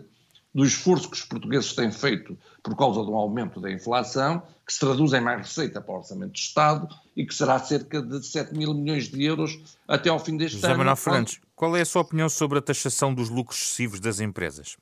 do 0.54 0.66
esforço 0.66 1.10
que 1.10 1.16
os 1.16 1.24
portugueses 1.24 1.74
têm 1.74 1.92
feito 1.92 2.38
por 2.62 2.76
causa 2.76 3.04
do 3.04 3.16
aumento 3.16 3.60
da 3.60 3.72
inflação, 3.72 4.44
que 4.66 4.74
se 4.74 4.80
traduz 4.80 5.14
em 5.14 5.22
mais 5.22 5.40
receita 5.40 5.82
para 5.82 5.94
o 5.94 5.98
orçamento 5.98 6.34
do 6.34 6.38
Estado 6.38 6.88
e 7.16 7.26
que 7.26 7.34
será 7.34 7.58
cerca 7.60 8.02
de 8.02 8.26
7 8.26 8.54
mil 8.54 8.74
milhões 8.74 9.08
de 9.08 9.24
euros 9.24 9.60
até 9.88 10.10
ao 10.10 10.20
fim 10.20 10.36
deste 10.36 10.56
José 10.56 10.68
ano. 10.68 10.80
Manuel 10.80 10.96
Fernandes, 10.96 11.40
qual 11.56 11.76
é 11.76 11.82
a 11.82 11.86
sua 11.86 12.02
opinião 12.02 12.28
sobre 12.28 12.60
a 12.60 12.62
taxação 12.62 13.14
dos 13.14 13.30
lucros 13.30 13.60
excessivos 13.60 14.00
das 14.00 14.20
empresas? 14.20 14.76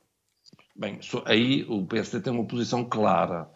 Bem, 0.79 0.97
aí 1.25 1.65
o 1.67 1.85
PSD 1.85 2.21
tem 2.21 2.31
uma 2.31 2.45
posição 2.45 2.85
clara 2.85 3.49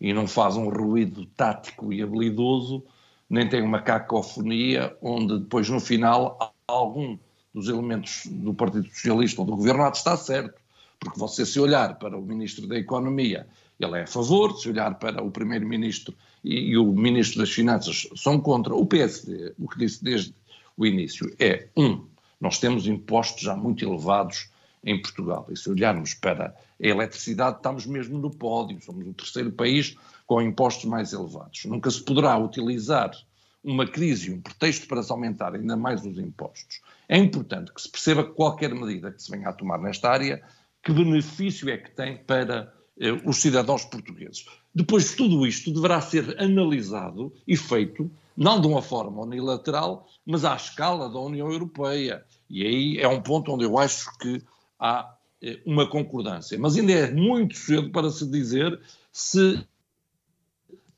e 0.00 0.14
não 0.14 0.26
faz 0.26 0.56
um 0.56 0.70
ruído 0.70 1.26
tático 1.26 1.92
e 1.92 2.00
habilidoso, 2.00 2.82
nem 3.28 3.46
tem 3.46 3.60
uma 3.60 3.82
cacofonia 3.82 4.96
onde 5.02 5.40
depois 5.40 5.68
no 5.68 5.78
final 5.78 6.54
algum 6.66 7.18
dos 7.52 7.68
elementos 7.68 8.22
do 8.30 8.54
Partido 8.54 8.88
Socialista 8.88 9.42
ou 9.42 9.46
do 9.46 9.56
Governo 9.56 9.86
estar 9.90 10.16
certo. 10.16 10.58
Porque 10.98 11.18
você, 11.18 11.44
se 11.44 11.60
olhar 11.60 11.98
para 11.98 12.16
o 12.16 12.22
Ministro 12.22 12.66
da 12.66 12.78
Economia, 12.78 13.46
ele 13.78 13.98
é 13.98 14.04
a 14.04 14.06
favor, 14.06 14.58
se 14.58 14.70
olhar 14.70 14.98
para 14.98 15.22
o 15.22 15.30
Primeiro-Ministro 15.30 16.14
e, 16.42 16.70
e, 16.70 16.78
o 16.78 16.90
Ministro 16.94 17.40
das 17.40 17.50
Finanças 17.50 18.08
são 18.16 18.40
contra. 18.40 18.74
O 18.74 18.86
PSD, 18.86 19.52
o 19.58 19.68
que 19.68 19.78
disse 19.78 20.02
desde 20.02 20.34
o 20.78 20.86
início, 20.86 21.30
é, 21.38 21.68
um, 21.76 22.06
nós 22.40 22.58
temos 22.58 22.86
impostos 22.86 23.42
já 23.42 23.54
muito 23.54 23.84
elevados 23.84 24.48
em 24.84 25.00
Portugal. 25.00 25.46
E 25.50 25.56
se 25.56 25.68
olharmos 25.70 26.14
para 26.14 26.48
a 26.48 26.86
eletricidade, 26.86 27.56
estamos 27.56 27.86
mesmo 27.86 28.18
no 28.18 28.30
pódio, 28.30 28.80
somos 28.82 29.06
o 29.06 29.12
terceiro 29.12 29.52
país 29.52 29.96
com 30.26 30.40
impostos 30.40 30.84
mais 30.86 31.12
elevados. 31.12 31.64
Nunca 31.64 31.90
se 31.90 32.02
poderá 32.02 32.38
utilizar 32.38 33.10
uma 33.62 33.86
crise, 33.86 34.32
um 34.32 34.40
pretexto 34.40 34.86
para 34.86 35.02
se 35.02 35.12
aumentar 35.12 35.54
ainda 35.54 35.76
mais 35.76 36.04
os 36.04 36.18
impostos. 36.18 36.80
É 37.08 37.18
importante 37.18 37.72
que 37.72 37.82
se 37.82 37.90
perceba 37.90 38.24
que 38.24 38.32
qualquer 38.32 38.74
medida 38.74 39.12
que 39.12 39.22
se 39.22 39.30
venha 39.30 39.48
a 39.48 39.52
tomar 39.52 39.78
nesta 39.78 40.08
área 40.08 40.42
que 40.82 40.92
benefício 40.92 41.68
é 41.68 41.76
que 41.76 41.90
tem 41.90 42.16
para 42.16 42.72
eh, 42.98 43.12
os 43.24 43.36
cidadãos 43.38 43.84
portugueses. 43.84 44.46
Depois 44.74 45.10
de 45.10 45.16
tudo 45.16 45.46
isto, 45.46 45.72
deverá 45.72 46.00
ser 46.00 46.40
analisado 46.40 47.32
e 47.46 47.56
feito, 47.56 48.10
não 48.36 48.60
de 48.60 48.66
uma 48.66 48.80
forma 48.80 49.22
unilateral, 49.22 50.08
mas 50.24 50.44
à 50.44 50.56
escala 50.56 51.10
da 51.10 51.18
União 51.18 51.50
Europeia. 51.52 52.24
E 52.48 52.64
aí 52.64 52.98
é 52.98 53.08
um 53.08 53.20
ponto 53.20 53.52
onde 53.52 53.64
eu 53.64 53.78
acho 53.78 54.16
que 54.18 54.42
há 54.80 55.14
eh, 55.42 55.60
uma 55.66 55.88
concordância. 55.88 56.58
Mas 56.58 56.76
ainda 56.76 56.92
é 56.92 57.10
muito 57.10 57.56
cedo 57.56 57.90
para 57.90 58.10
se 58.10 58.26
dizer 58.26 58.80
se 59.12 59.64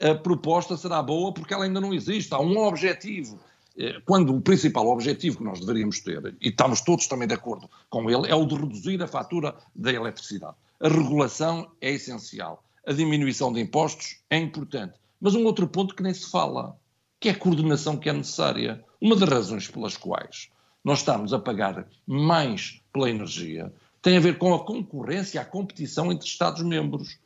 a 0.01 0.15
proposta 0.15 0.77
será 0.77 1.03
boa, 1.03 1.33
porque 1.33 1.53
ela 1.53 1.65
ainda 1.65 1.81
não 1.81 1.93
existe. 1.93 2.33
Há 2.33 2.41
um 2.41 2.57
objetivo 2.59 3.39
eh, 3.77 4.01
quando 4.05 4.35
o 4.35 4.41
principal 4.41 4.87
objetivo 4.89 5.39
que 5.39 5.45
nós 5.45 5.61
deveríamos 5.61 6.01
ter, 6.01 6.37
e 6.41 6.49
estamos 6.49 6.81
todos 6.81 7.07
também 7.07 7.27
de 7.27 7.35
acordo 7.35 7.69
com 7.89 8.09
ele, 8.11 8.29
é 8.31 8.35
o 8.35 8.47
de 8.47 8.55
reduzir 8.55 9.03
a 9.03 9.07
fatura 9.07 9.55
da 9.75 9.93
eletricidade. 9.93 10.57
A 10.81 10.89
regulação 10.89 11.71
é 11.81 11.93
essencial. 11.93 12.65
A 12.87 12.93
diminuição 12.93 13.53
de 13.53 13.61
impostos 13.61 14.21
é 14.29 14.37
importante. 14.37 14.95
Mas 15.21 15.35
um 15.35 15.45
outro 15.45 15.69
ponto 15.69 15.95
que 15.95 16.03
nem 16.03 16.13
se 16.13 16.29
fala, 16.29 16.77
que 17.21 17.29
é 17.29 17.33
a 17.33 17.39
coordenação 17.39 17.97
que 17.97 18.09
é 18.09 18.13
necessária. 18.13 18.85
Uma 19.01 19.15
das 19.15 19.29
razões 19.29 19.69
pelas 19.69 19.97
quais 19.97 20.51
nós 20.85 20.99
estamos 20.99 21.33
a 21.33 21.39
pagar 21.39 21.87
mais 22.07 22.83
pela 22.93 23.11
energia 23.11 23.73
tem 24.03 24.17
a 24.17 24.21
ver 24.21 24.37
com 24.37 24.53
a 24.53 24.65
concorrência, 24.65 25.41
a 25.41 25.45
competição 25.45 26.11
entre 26.11 26.27
Estados-membros. 26.27 27.19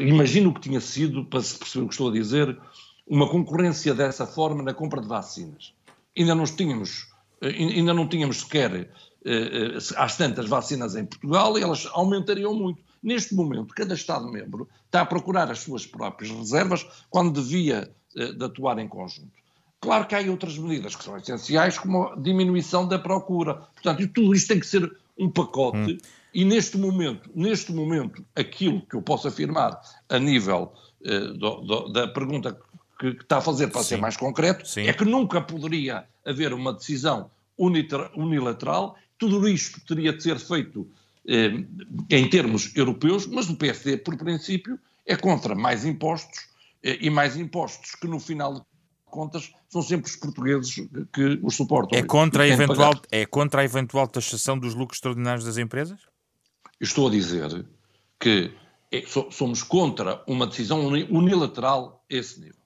Imagino 0.00 0.50
o 0.50 0.54
que 0.54 0.60
tinha 0.60 0.80
sido, 0.80 1.24
para 1.24 1.40
se 1.40 1.56
perceber 1.56 1.84
o 1.84 1.88
que 1.88 1.94
estou 1.94 2.10
a 2.10 2.12
dizer, 2.12 2.60
uma 3.06 3.30
concorrência 3.30 3.94
dessa 3.94 4.26
forma 4.26 4.62
na 4.62 4.74
compra 4.74 5.00
de 5.00 5.06
vacinas. 5.06 5.72
Ainda 6.18 6.34
não 6.34 6.44
tínhamos, 6.44 7.08
eh, 7.40 7.48
ainda 7.48 7.94
não 7.94 8.08
tínhamos 8.08 8.40
sequer 8.40 8.74
eh, 8.74 8.88
eh, 9.24 9.78
às 9.96 10.16
tantas 10.16 10.48
vacinas 10.48 10.96
em 10.96 11.04
Portugal 11.04 11.56
e 11.56 11.62
elas 11.62 11.88
aumentariam 11.92 12.54
muito. 12.54 12.82
Neste 13.00 13.34
momento, 13.34 13.74
cada 13.74 13.94
Estado-membro 13.94 14.68
está 14.86 15.02
a 15.02 15.06
procurar 15.06 15.50
as 15.50 15.60
suas 15.60 15.86
próprias 15.86 16.32
reservas 16.32 16.84
quando 17.10 17.40
devia 17.40 17.94
de 18.14 18.44
atuar 18.44 18.78
em 18.78 18.88
conjunto. 18.88 19.43
Claro 19.84 20.06
que 20.06 20.14
há 20.14 20.20
outras 20.30 20.58
medidas 20.58 20.96
que 20.96 21.04
são 21.04 21.16
essenciais, 21.16 21.78
como 21.78 22.08
a 22.08 22.16
diminuição 22.16 22.88
da 22.88 22.98
procura. 22.98 23.54
Portanto, 23.54 24.06
tudo 24.08 24.34
isto 24.34 24.48
tem 24.48 24.60
que 24.60 24.66
ser 24.66 24.90
um 25.18 25.30
pacote 25.30 25.92
hum. 25.92 25.98
e 26.32 26.44
neste 26.44 26.76
momento, 26.76 27.30
neste 27.34 27.72
momento, 27.72 28.24
aquilo 28.34 28.80
que 28.86 28.96
eu 28.96 29.02
posso 29.02 29.28
afirmar 29.28 29.80
a 30.08 30.18
nível 30.18 30.72
do, 31.38 31.60
do, 31.60 31.88
da 31.92 32.08
pergunta 32.08 32.58
que, 32.98 33.14
que 33.14 33.22
está 33.22 33.38
a 33.38 33.40
fazer, 33.40 33.68
para 33.68 33.82
Sim. 33.82 33.88
ser 33.88 33.96
mais 33.98 34.16
concreto, 34.16 34.66
Sim. 34.66 34.86
é 34.86 34.92
que 34.92 35.04
nunca 35.04 35.40
poderia 35.40 36.04
haver 36.24 36.52
uma 36.52 36.72
decisão 36.72 37.30
unilateral, 37.56 38.96
tudo 39.18 39.46
isto 39.48 39.80
teria 39.86 40.12
de 40.12 40.22
ser 40.22 40.38
feito 40.38 40.88
eh, 41.26 41.64
em 42.10 42.28
termos 42.28 42.74
europeus, 42.74 43.26
mas 43.26 43.48
o 43.48 43.56
PSD, 43.56 43.98
por 43.98 44.16
princípio, 44.16 44.78
é 45.06 45.16
contra 45.16 45.54
mais 45.54 45.84
impostos 45.84 46.48
eh, 46.82 46.98
e 47.00 47.10
mais 47.10 47.36
impostos 47.36 47.94
que 47.94 48.08
no 48.08 48.18
final 48.18 48.54
de 48.54 48.62
contas 49.14 49.52
são 49.68 49.80
sempre 49.80 50.10
os 50.10 50.16
portugueses 50.16 50.74
que 51.12 51.40
os 51.40 51.54
suportam. 51.54 51.96
É 51.96 52.02
contra, 52.02 52.42
a 52.42 52.48
eventual, 52.48 52.92
é 53.12 53.24
contra 53.24 53.60
a 53.60 53.64
eventual 53.64 54.08
taxação 54.08 54.58
dos 54.58 54.74
lucros 54.74 54.96
extraordinários 54.96 55.44
das 55.44 55.56
empresas? 55.56 56.00
Estou 56.80 57.06
a 57.06 57.10
dizer 57.12 57.64
que 58.18 58.52
é, 58.90 59.04
somos 59.30 59.62
contra 59.62 60.20
uma 60.26 60.48
decisão 60.48 60.84
unilateral 60.86 62.04
a 62.10 62.14
esse 62.14 62.40
nível 62.40 62.58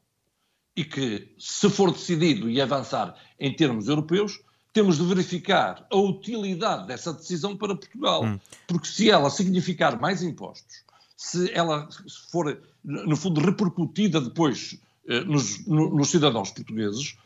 e 0.75 0.85
que, 0.85 1.35
se 1.38 1.69
for 1.69 1.93
decidido 1.93 2.49
e 2.49 2.61
avançar 2.61 3.14
em 3.38 3.55
termos 3.55 3.88
europeus, 3.88 4.40
temos 4.73 4.97
de 4.97 5.05
verificar 5.05 5.87
a 5.90 5.97
utilidade 5.97 6.87
dessa 6.87 7.12
decisão 7.12 7.57
para 7.57 7.75
Portugal. 7.75 8.25
Hum. 8.25 8.38
Porque 8.67 8.88
se 8.88 9.11
ela 9.11 9.28
significar 9.28 10.00
mais 10.00 10.23
impostos, 10.23 10.85
se 11.17 11.52
ela 11.52 11.88
for, 12.31 12.59
no 12.85 13.17
fundo, 13.17 13.40
repercutida 13.40 14.21
depois 14.21 14.78
nos, 15.27 15.67
no, 15.67 15.91
nos, 15.91 16.11
cidadãos 16.11 16.50
portugueses, 16.50 17.17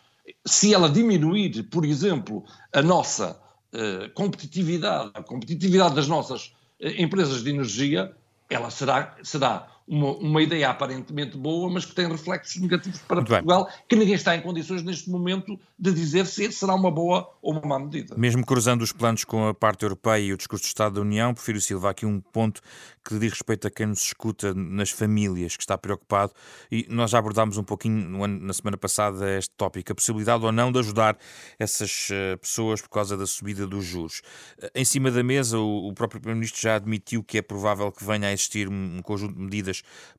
se 0.45 0.73
ela 0.73 0.89
diminuir, 0.89 1.65
por 1.65 1.85
exemplo, 1.85 2.45
a 2.73 2.81
nossa 2.81 3.41
eh, 3.73 4.11
competitividade, 4.15 5.11
a 5.15 5.23
competitividade 5.23 5.95
das 5.95 6.07
nossas 6.07 6.55
eh, 6.79 7.03
empresas 7.03 7.43
de 7.43 7.51
energia, 7.51 8.15
ela 8.49 8.71
será, 8.71 9.17
será 9.23 9.67
uma, 9.87 10.13
uma, 10.13 10.43
ideia 10.43 10.71
aparentemente 10.71 11.37
boa, 11.37 11.71
mas 11.71 11.85
que 11.85 11.95
tem 11.95 12.09
reflexos 12.09 12.61
negativos 12.61 13.01
para 13.01 13.17
Muito 13.17 13.29
Portugal, 13.29 13.65
bem. 13.65 13.75
que 13.89 13.97
ninguém 13.97 14.15
está 14.15 14.37
em 14.37 14.41
condições 14.41 14.83
neste 14.83 15.11
momento 15.11 15.59
de 15.79 15.93
dizer 15.93 16.27
se 16.27 16.51
será 16.53 16.75
uma 16.75 16.91
boa 16.91 17.29
ou 17.43 17.53
uma 17.53 17.63
má 17.63 17.79
medida. 17.79 18.15
Mesmo 18.17 18.45
cruzando 18.45 18.83
os 18.83 18.93
planos 18.93 19.25
com 19.25 19.49
a 19.49 19.55
parte 19.55 19.83
europeia 19.83 20.23
e 20.23 20.33
o 20.33 20.37
discurso 20.37 20.65
do 20.65 20.69
Estado 20.69 20.95
da 20.97 21.01
União, 21.01 21.35
prefiro 21.35 21.61
Silva 21.61 21.91
aqui 21.91 22.07
um 22.07 22.21
ponto 22.21 22.61
que 23.05 23.19
diz 23.19 23.33
respeito 23.33 23.67
a 23.67 23.71
quem 23.71 23.87
nos 23.87 24.03
escuta 24.03 24.55
nas 24.55 24.91
famílias, 24.91 25.57
que 25.57 25.63
está 25.63 25.77
preocupado, 25.77 26.33
e 26.71 26.87
nós 26.89 27.11
já 27.11 27.19
abordámos 27.19 27.57
um 27.57 27.65
pouquinho 27.65 28.27
na 28.27 28.53
semana 28.53 28.77
passada 28.77 29.37
este 29.37 29.53
tópico, 29.57 29.93
a 29.93 29.95
possibilidade 29.95 30.45
ou 30.45 30.53
não 30.53 30.71
de 30.71 30.79
ajudar 30.79 31.19
essas 31.59 32.09
eh, 32.13 32.37
pessoas 32.37 32.81
por 32.81 32.91
causa 32.91 33.17
da 33.17 33.27
subida 33.27 33.67
dos 33.67 33.85
juros. 33.85 34.23
Eh, 34.61 34.71
em 34.77 34.85
cima 34.85 35.11
da 35.11 35.23
mesa, 35.23 35.59
o 35.59 35.93
próprio 35.93 36.21
Primeiro-Ministro 36.21 36.61
já 36.61 36.77
admitiu 36.77 37.23
que 37.25 37.39
é 37.39 37.43
provável 37.43 37.91
que 37.91 38.05
venha 38.05 38.29
a 38.29 38.33
existir 38.33 38.69
um 38.69 39.01
conjunto 39.03 39.35
de 39.35 39.41
medidas 39.41 39.72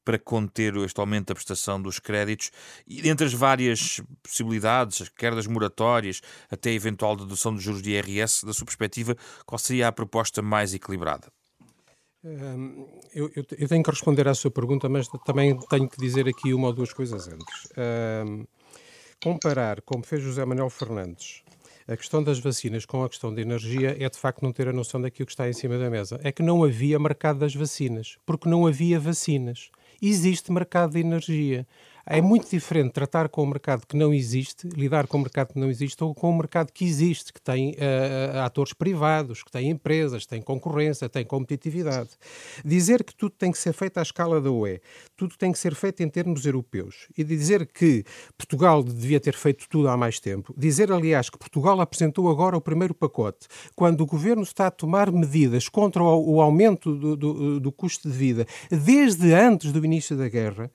para 0.04 0.18
conter 0.18 0.76
este 0.78 1.00
aumento 1.00 1.28
da 1.28 1.36
prestação 1.36 1.82
dos 1.82 2.00
créditos, 2.00 2.50
e 2.88 3.08
entre 3.08 3.28
as 3.28 3.34
várias 3.34 4.02
possibilidades, 4.24 5.10
quer 5.10 5.36
das 5.36 5.46
moratórias 5.46 6.22
até 6.50 6.72
a 6.72 6.74
eventual 6.74 7.16
dedução 7.16 7.54
dos 7.54 7.62
juros 7.62 7.82
de 7.82 7.92
IRS, 7.92 8.46
da 8.46 8.54
sua 8.54 8.66
perspectiva, 8.66 9.16
qual 9.46 9.60
seria 9.60 9.88
a 9.88 9.92
proposta 9.92 10.42
mais 10.42 10.74
equilibrada? 10.74 11.28
Um, 12.24 12.88
eu, 13.14 13.30
eu, 13.36 13.68
tenho 13.68 13.84
que 13.84 13.92
responder 13.92 14.28
à 14.30 14.34
sua 14.34 14.50
pergunta, 14.50 14.88
mas 14.88 15.10
também 15.26 15.60
tenho 15.68 15.90
que 15.90 15.98
dizer 15.98 16.26
aqui 16.28 16.54
uma 16.54 16.68
ou 16.68 16.74
duas 16.74 16.94
coisas 16.94 17.28
antes. 17.28 17.68
Um, 18.26 18.46
comparar, 19.22 19.82
como 19.82 20.06
fez 20.06 20.24
José 20.24 20.46
Manuel 20.46 20.70
Fernandes, 20.70 21.44
a 21.88 21.98
questão 21.98 22.24
das 22.24 22.40
vacinas 22.40 22.86
com 22.86 23.04
a 23.04 23.10
questão 23.10 23.34
da 23.34 23.42
energia 23.42 23.96
é 24.00 24.10
de 24.10 24.18
facto 24.18 24.42
não 24.42 24.52
ter 24.52 24.68
a 24.68 24.74
noção 24.74 25.02
daquilo 25.02 25.26
que 25.26 25.34
está 25.34 25.50
em 25.50 25.54
cima 25.54 25.78
da 25.78 25.90
mesa. 25.90 26.20
É 26.24 26.32
que 26.32 26.44
não 26.44 26.64
havia 26.64 26.98
mercado 27.00 27.40
das 27.40 27.54
vacinas, 27.54 28.18
porque 28.26 28.48
não 28.48 28.66
havia 28.66 29.00
vacinas. 29.00 29.70
Existe 30.02 30.52
mercado 30.52 30.94
de 30.94 31.00
energia. 31.00 31.68
É 32.06 32.22
muito 32.22 32.50
diferente 32.50 32.92
tratar 32.92 33.30
com 33.30 33.44
o 33.44 33.48
mercado 33.48 33.88
que 33.88 33.96
não 33.96 34.14
existe, 34.14 34.68
lidar 34.68 35.08
com 35.08 35.18
o 35.18 35.22
mercado 35.22 35.54
que 35.54 35.60
não 35.60 35.70
existe, 35.70 36.04
ou 36.04 36.14
com 36.14 36.30
o 36.30 36.38
mercado 36.38 36.72
que 36.74 36.84
existe, 36.84 37.32
que 37.32 37.42
tem 37.42 37.72
uh, 37.72 38.40
atores 38.44 38.74
privados, 38.74 39.42
que 39.42 39.50
tem 39.50 39.70
empresas, 39.70 40.26
tem 40.26 40.42
concorrência, 40.42 41.08
tem 41.08 41.24
competitividade. 41.24 42.10
Dizer 42.66 43.06
que 43.06 43.16
tudo 43.16 43.34
tem 43.38 43.54
que 43.54 43.58
ser 43.58 43.72
feito 43.72 44.00
à 44.00 44.02
escala 44.02 44.42
da 44.42 44.52
UE, 44.52 44.82
tudo 45.16 45.38
tem 45.38 45.54
que 45.54 45.58
ser 45.58 45.74
feito 45.76 46.04
em 46.04 46.10
termos 46.10 46.46
europeus, 46.46 47.08
e 47.18 47.24
dizer 47.24 47.66
que 47.68 48.04
Portugal 48.38 48.84
devia 48.84 49.20
ter 49.20 49.36
feito 49.36 49.66
tudo 49.70 49.88
há 49.88 49.96
mais 49.96 50.20
tempo, 50.20 50.54
dizer, 50.58 50.92
aliás, 50.92 51.30
que 51.30 51.38
Portugal 51.38 51.80
apresentou 51.80 52.30
agora 52.30 52.58
o 52.58 52.62
primeiro 52.62 52.94
pacote, 52.94 53.48
quando 53.78 54.02
o 54.02 54.06
governo 54.06 54.44
está 54.44 54.68
a 54.68 54.72
tomar 54.72 55.10
medidas 55.10 55.70
contra 55.70 56.04
o, 56.04 56.42
aumento 56.42 56.98
do, 56.98 57.16
do, 57.16 57.60
do 57.62 57.72
custo 57.72 58.10
de 58.10 58.18
vida 58.18 58.46
desde 58.70 59.34
antes 59.34 59.72
do 59.72 59.84
início 59.86 60.18
da 60.18 60.28
guerra, 60.28 60.70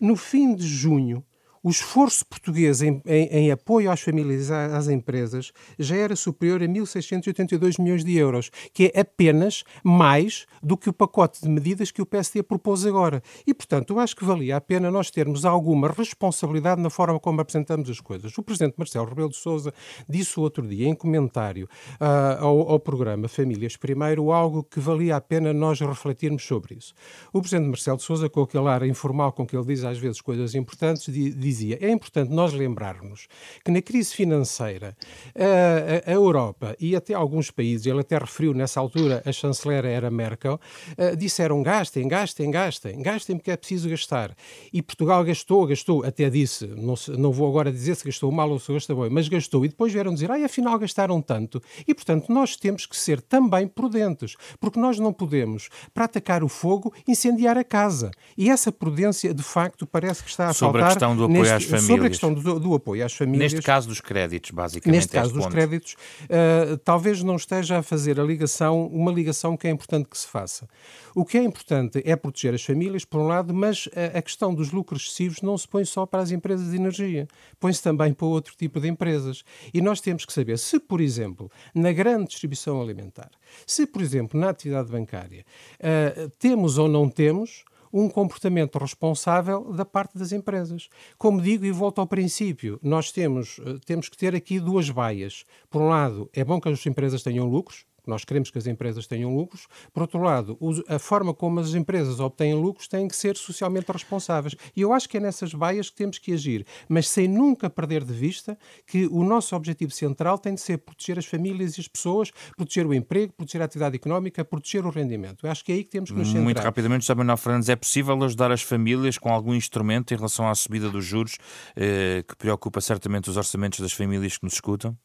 no 0.00 0.16
fim 0.16 0.54
de 0.54 0.66
junho, 0.66 1.24
o 1.64 1.70
esforço 1.70 2.26
português 2.26 2.82
em, 2.82 3.00
em, 3.06 3.26
em, 3.28 3.50
apoio 3.50 3.90
às 3.90 4.02
famílias 4.02 4.50
e 4.50 4.52
às 4.52 4.86
empresas 4.86 5.50
já 5.78 5.96
era 5.96 6.14
superior 6.14 6.62
a 6.62 6.66
1.682 6.66 7.82
milhões 7.82 8.04
de 8.04 8.14
euros, 8.18 8.50
que 8.74 8.92
é 8.94 9.00
apenas 9.00 9.64
mais 9.82 10.44
do 10.62 10.76
que 10.76 10.90
o 10.90 10.92
pacote 10.92 11.40
de 11.40 11.48
medidas 11.48 11.90
que 11.90 12.02
o 12.02 12.06
PSD 12.06 12.42
propôs 12.42 12.84
agora. 12.84 13.22
E, 13.46 13.54
portanto, 13.54 13.94
eu 13.94 13.98
acho 13.98 14.14
que 14.14 14.26
valia 14.26 14.58
a 14.58 14.60
pena 14.60 14.90
nós 14.90 15.10
termos 15.10 15.46
alguma 15.46 15.88
responsabilidade 15.88 16.82
na 16.82 16.90
forma 16.90 17.18
como 17.18 17.40
apresentamos 17.40 17.88
as 17.88 17.98
coisas. 17.98 18.36
O 18.36 18.42
Presidente 18.42 18.74
Marcelo 18.76 19.06
Rebelo 19.06 19.30
de 19.30 19.36
Sousa 19.36 19.72
disse 20.06 20.38
outro 20.38 20.66
dia, 20.68 20.86
em 20.86 20.94
comentário 20.94 21.66
uh, 21.94 22.44
ao, 22.44 22.72
ao 22.72 22.80
programa 22.80 23.26
Famílias 23.26 23.74
Primeiro, 23.74 24.30
algo 24.32 24.62
que 24.62 24.78
valia 24.78 25.16
a 25.16 25.20
pena 25.20 25.54
nós 25.54 25.80
refletirmos 25.80 26.44
sobre 26.44 26.74
isso. 26.74 26.92
O 27.32 27.40
Presidente 27.40 27.68
Marcelo 27.68 27.96
de 27.96 28.02
Sousa, 28.02 28.28
com 28.28 28.42
aquele 28.42 28.68
ar 28.68 28.86
informal 28.86 29.32
com 29.32 29.46
que 29.46 29.56
ele 29.56 29.64
diz 29.64 29.82
às 29.82 29.96
vezes 29.96 30.20
coisas 30.20 30.54
importantes, 30.54 31.10
diz 31.10 31.53
dizia, 31.54 31.78
é 31.80 31.90
importante 31.90 32.30
nós 32.30 32.52
lembrarmos 32.52 33.26
que 33.64 33.70
na 33.70 33.80
crise 33.80 34.14
financeira 34.14 34.96
a, 35.34 36.10
a, 36.10 36.12
Europa 36.12 36.76
e 36.80 36.96
até 36.96 37.14
alguns 37.14 37.50
países, 37.50 37.86
ele 37.86 38.00
até 38.00 38.18
referiu 38.18 38.52
nessa 38.52 38.80
altura, 38.80 39.22
a 39.24 39.32
chanceler 39.32 39.84
era 39.84 40.10
Merkel, 40.10 40.60
uh, 40.98 41.16
disseram 41.16 41.62
gastem, 41.62 42.08
gastem, 42.08 42.50
gastem, 42.50 43.00
gastem 43.02 43.36
porque 43.36 43.50
é 43.50 43.56
preciso 43.56 43.88
gastar. 43.88 44.34
E 44.72 44.82
Portugal 44.82 45.24
gastou, 45.24 45.66
gastou, 45.66 46.04
até 46.04 46.28
disse, 46.28 46.66
não, 46.66 46.94
não 47.16 47.32
vou 47.32 47.48
agora 47.48 47.70
dizer 47.70 47.94
se 47.94 48.04
gastou 48.04 48.30
mal 48.30 48.50
ou 48.50 48.58
se 48.58 48.72
gastou 48.72 49.02
bem, 49.02 49.10
mas 49.10 49.28
gastou. 49.28 49.64
E 49.64 49.68
depois 49.68 49.92
vieram 49.92 50.12
dizer, 50.12 50.30
ai, 50.30 50.44
afinal 50.44 50.78
gastaram 50.78 51.20
tanto. 51.22 51.62
E, 51.86 51.94
portanto, 51.94 52.32
nós 52.32 52.56
temos 52.56 52.86
que 52.86 52.96
ser 52.96 53.20
também 53.20 53.66
prudentes, 53.66 54.36
porque 54.58 54.78
nós 54.78 54.98
não 54.98 55.12
podemos, 55.12 55.68
para 55.92 56.04
atacar 56.04 56.42
o 56.42 56.48
fogo, 56.48 56.92
incendiar 57.06 57.56
a 57.56 57.64
casa. 57.64 58.10
E 58.36 58.50
essa 58.50 58.72
prudência, 58.72 59.32
de 59.32 59.42
facto, 59.42 59.86
parece 59.86 60.22
que 60.22 60.30
está 60.30 60.48
a 60.48 60.52
Sobre 60.52 60.80
faltar 60.80 60.90
a 60.90 60.94
questão 60.94 61.16
do 61.16 61.24
apoio 61.24 61.43
às 61.50 61.64
famílias. 61.64 61.86
Sobre 61.86 62.06
a 62.06 62.10
questão 62.10 62.34
do, 62.34 62.60
do, 62.60 62.74
apoio 62.74 63.04
às 63.04 63.12
famílias. 63.12 63.52
Neste 63.52 63.64
caso 63.64 63.88
dos 63.88 64.00
créditos, 64.00 64.50
basicamente. 64.50 64.96
Neste 64.96 65.12
caso 65.12 65.32
dos 65.32 65.44
ponto. 65.44 65.52
créditos, 65.52 65.94
uh, 66.24 66.76
talvez 66.78 67.22
não 67.22 67.36
esteja 67.36 67.78
a 67.78 67.82
fazer 67.82 68.20
a 68.20 68.24
ligação, 68.24 68.86
uma 68.86 69.12
ligação 69.12 69.56
que 69.56 69.66
é 69.66 69.70
importante 69.70 70.08
que 70.08 70.18
se 70.18 70.26
faça. 70.26 70.68
O 71.14 71.24
que 71.24 71.38
é 71.38 71.42
importante 71.42 72.02
é 72.04 72.16
proteger 72.16 72.54
as 72.54 72.62
famílias, 72.62 73.04
por 73.04 73.20
um 73.20 73.26
lado, 73.26 73.54
mas 73.54 73.88
a, 73.94 74.18
a 74.18 74.22
questão 74.22 74.54
dos 74.54 74.72
lucros 74.72 75.02
excessivos 75.02 75.42
não 75.42 75.56
se 75.56 75.68
põe 75.68 75.84
só 75.84 76.04
para 76.06 76.22
as 76.22 76.30
empresas 76.30 76.70
de 76.70 76.76
energia, 76.76 77.28
põe-se 77.60 77.82
também 77.82 78.12
para 78.12 78.26
outro 78.26 78.54
tipo 78.56 78.80
de 78.80 78.88
empresas. 78.88 79.44
E 79.72 79.80
nós 79.80 80.00
temos 80.00 80.24
que 80.24 80.32
saber 80.32 80.58
se, 80.58 80.78
por 80.78 81.00
exemplo, 81.00 81.50
na 81.74 81.92
grande 81.92 82.28
distribuição 82.28 82.80
alimentar, 82.80 83.30
se, 83.66 83.86
por 83.86 84.02
exemplo, 84.02 84.38
na 84.38 84.50
atividade 84.50 84.90
bancária, 84.90 85.44
uh, 85.80 86.30
temos 86.38 86.78
ou 86.78 86.88
não 86.88 87.08
temos 87.08 87.64
um 87.94 88.08
comportamento 88.08 88.76
responsável 88.76 89.72
da 89.72 89.84
parte 89.84 90.18
das 90.18 90.32
empresas. 90.32 90.88
Como 91.16 91.40
digo, 91.40 91.64
e 91.64 91.70
volto 91.70 92.00
ao 92.00 92.08
princípio, 92.08 92.80
nós 92.82 93.12
temos, 93.12 93.60
eh, 93.64 93.78
temos 93.86 94.08
que 94.08 94.16
ter 94.16 94.34
aqui 94.34 94.58
duas 94.58 94.90
baias. 94.90 95.44
Por 95.70 95.80
um 95.80 95.88
lado, 95.88 96.28
é 96.32 96.42
bom 96.42 96.60
que 96.60 96.68
as 96.68 96.84
empresas 96.84 97.22
tenham 97.22 97.46
lucros, 97.46 97.86
nós 98.10 98.24
queremos 98.24 98.50
que 98.50 98.58
as 98.58 98.66
empresas 98.66 99.06
tenham 99.06 99.34
lucros. 99.34 99.66
Por 99.92 100.02
outro 100.02 100.20
lado, 100.20 100.58
a 100.88 100.98
forma 100.98 101.34
como 101.34 101.60
as 101.60 101.74
empresas 101.74 102.20
obtêm 102.20 102.54
lucros 102.54 102.88
tem 102.88 103.06
que 103.08 103.16
ser 103.16 103.36
socialmente 103.36 103.90
responsáveis. 103.90 104.54
E 104.76 104.80
eu 104.80 104.92
acho 104.92 105.08
que 105.08 105.16
é 105.16 105.20
nessas 105.20 105.54
baias 105.54 105.90
que 105.90 105.96
temos 105.96 106.18
que 106.18 106.32
agir, 106.32 106.66
mas 106.88 107.08
sem 107.08 107.28
nunca 107.28 107.68
perder 107.68 108.04
de 108.04 108.12
vista 108.12 108.58
que 108.86 109.06
o 109.06 109.24
nosso 109.24 109.54
objetivo 109.56 109.92
central 109.92 110.38
tem 110.38 110.54
de 110.54 110.60
ser 110.60 110.78
proteger 110.78 111.18
as 111.18 111.26
famílias 111.26 111.76
e 111.76 111.80
as 111.80 111.88
pessoas, 111.88 112.30
proteger 112.56 112.86
o 112.86 112.94
emprego, 112.94 113.32
proteger 113.32 113.62
a 113.62 113.64
atividade 113.64 113.96
económica, 113.96 114.44
proteger 114.44 114.84
o 114.86 114.90
rendimento. 114.90 115.46
Eu 115.46 115.50
acho 115.50 115.64
que 115.64 115.72
é 115.72 115.74
aí 115.76 115.84
que 115.84 115.90
temos 115.90 116.10
que 116.10 116.16
nos 116.16 116.28
centrar. 116.28 116.44
Muito 116.44 116.60
rapidamente, 116.60 117.04
José 117.04 117.14
Manuel 117.14 117.36
Fernandes, 117.36 117.68
é 117.68 117.76
possível 117.76 118.22
ajudar 118.24 118.50
as 118.50 118.62
famílias 118.62 119.18
com 119.18 119.30
algum 119.30 119.54
instrumento 119.54 120.12
em 120.12 120.16
relação 120.16 120.48
à 120.48 120.54
subida 120.54 120.90
dos 120.90 121.04
juros 121.04 121.36
eh, 121.76 122.24
que 122.26 122.36
preocupa 122.36 122.80
certamente 122.80 123.30
os 123.30 123.36
orçamentos 123.36 123.80
das 123.80 123.92
famílias 123.92 124.36
que 124.38 124.44
nos 124.44 124.54
escutam? 124.54 124.96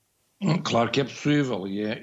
Claro 0.63 0.89
que 0.89 1.01
é 1.01 1.03
possível, 1.03 1.67
e 1.67 1.81
é, 1.81 2.01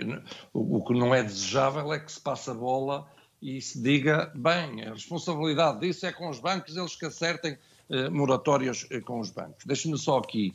o, 0.52 0.84
que 0.84 0.92
não 0.92 1.14
é 1.14 1.22
desejável 1.22 1.92
é 1.92 1.98
que 1.98 2.12
se 2.12 2.20
passe 2.20 2.50
a 2.50 2.54
bola 2.54 3.10
e 3.40 3.60
se 3.62 3.80
diga, 3.80 4.30
bem, 4.34 4.82
a 4.84 4.92
responsabilidade 4.92 5.80
disso 5.80 6.04
é 6.04 6.12
com 6.12 6.28
os 6.28 6.38
bancos, 6.38 6.76
eles 6.76 6.94
que 6.94 7.06
acertem 7.06 7.56
eh, 7.88 8.10
moratórias 8.10 8.86
eh, 8.90 9.00
com 9.00 9.20
os 9.20 9.30
bancos. 9.30 9.64
Deixe-me 9.64 9.96
só 9.96 10.18
aqui 10.18 10.52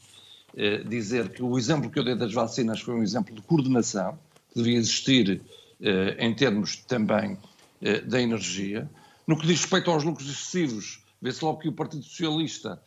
eh, 0.56 0.84
dizer 0.84 1.30
que 1.30 1.42
o 1.42 1.58
exemplo 1.58 1.90
que 1.90 1.98
eu 1.98 2.04
dei 2.04 2.16
das 2.16 2.34
vacinas 2.34 2.82
foi 2.82 2.94
um 2.94 3.02
exemplo 3.02 3.34
de 3.34 3.42
coordenação, 3.42 4.18
que 4.50 4.62
devia 4.62 4.78
existir 4.78 5.42
eh, 5.82 6.16
em 6.20 6.34
termos 6.36 6.76
também 6.76 7.38
eh, 7.82 8.02
da 8.02 8.22
energia. 8.22 8.90
No 9.26 9.38
que 9.38 9.48
diz 9.48 9.62
respeito 9.62 9.90
aos 9.90 10.04
lucros 10.04 10.30
excessivos, 10.30 11.04
vê-se 11.22 11.44
logo 11.44 11.60
que 11.60 11.70
o 11.70 11.74
Partido 11.74 12.04
Socialista 12.04 12.82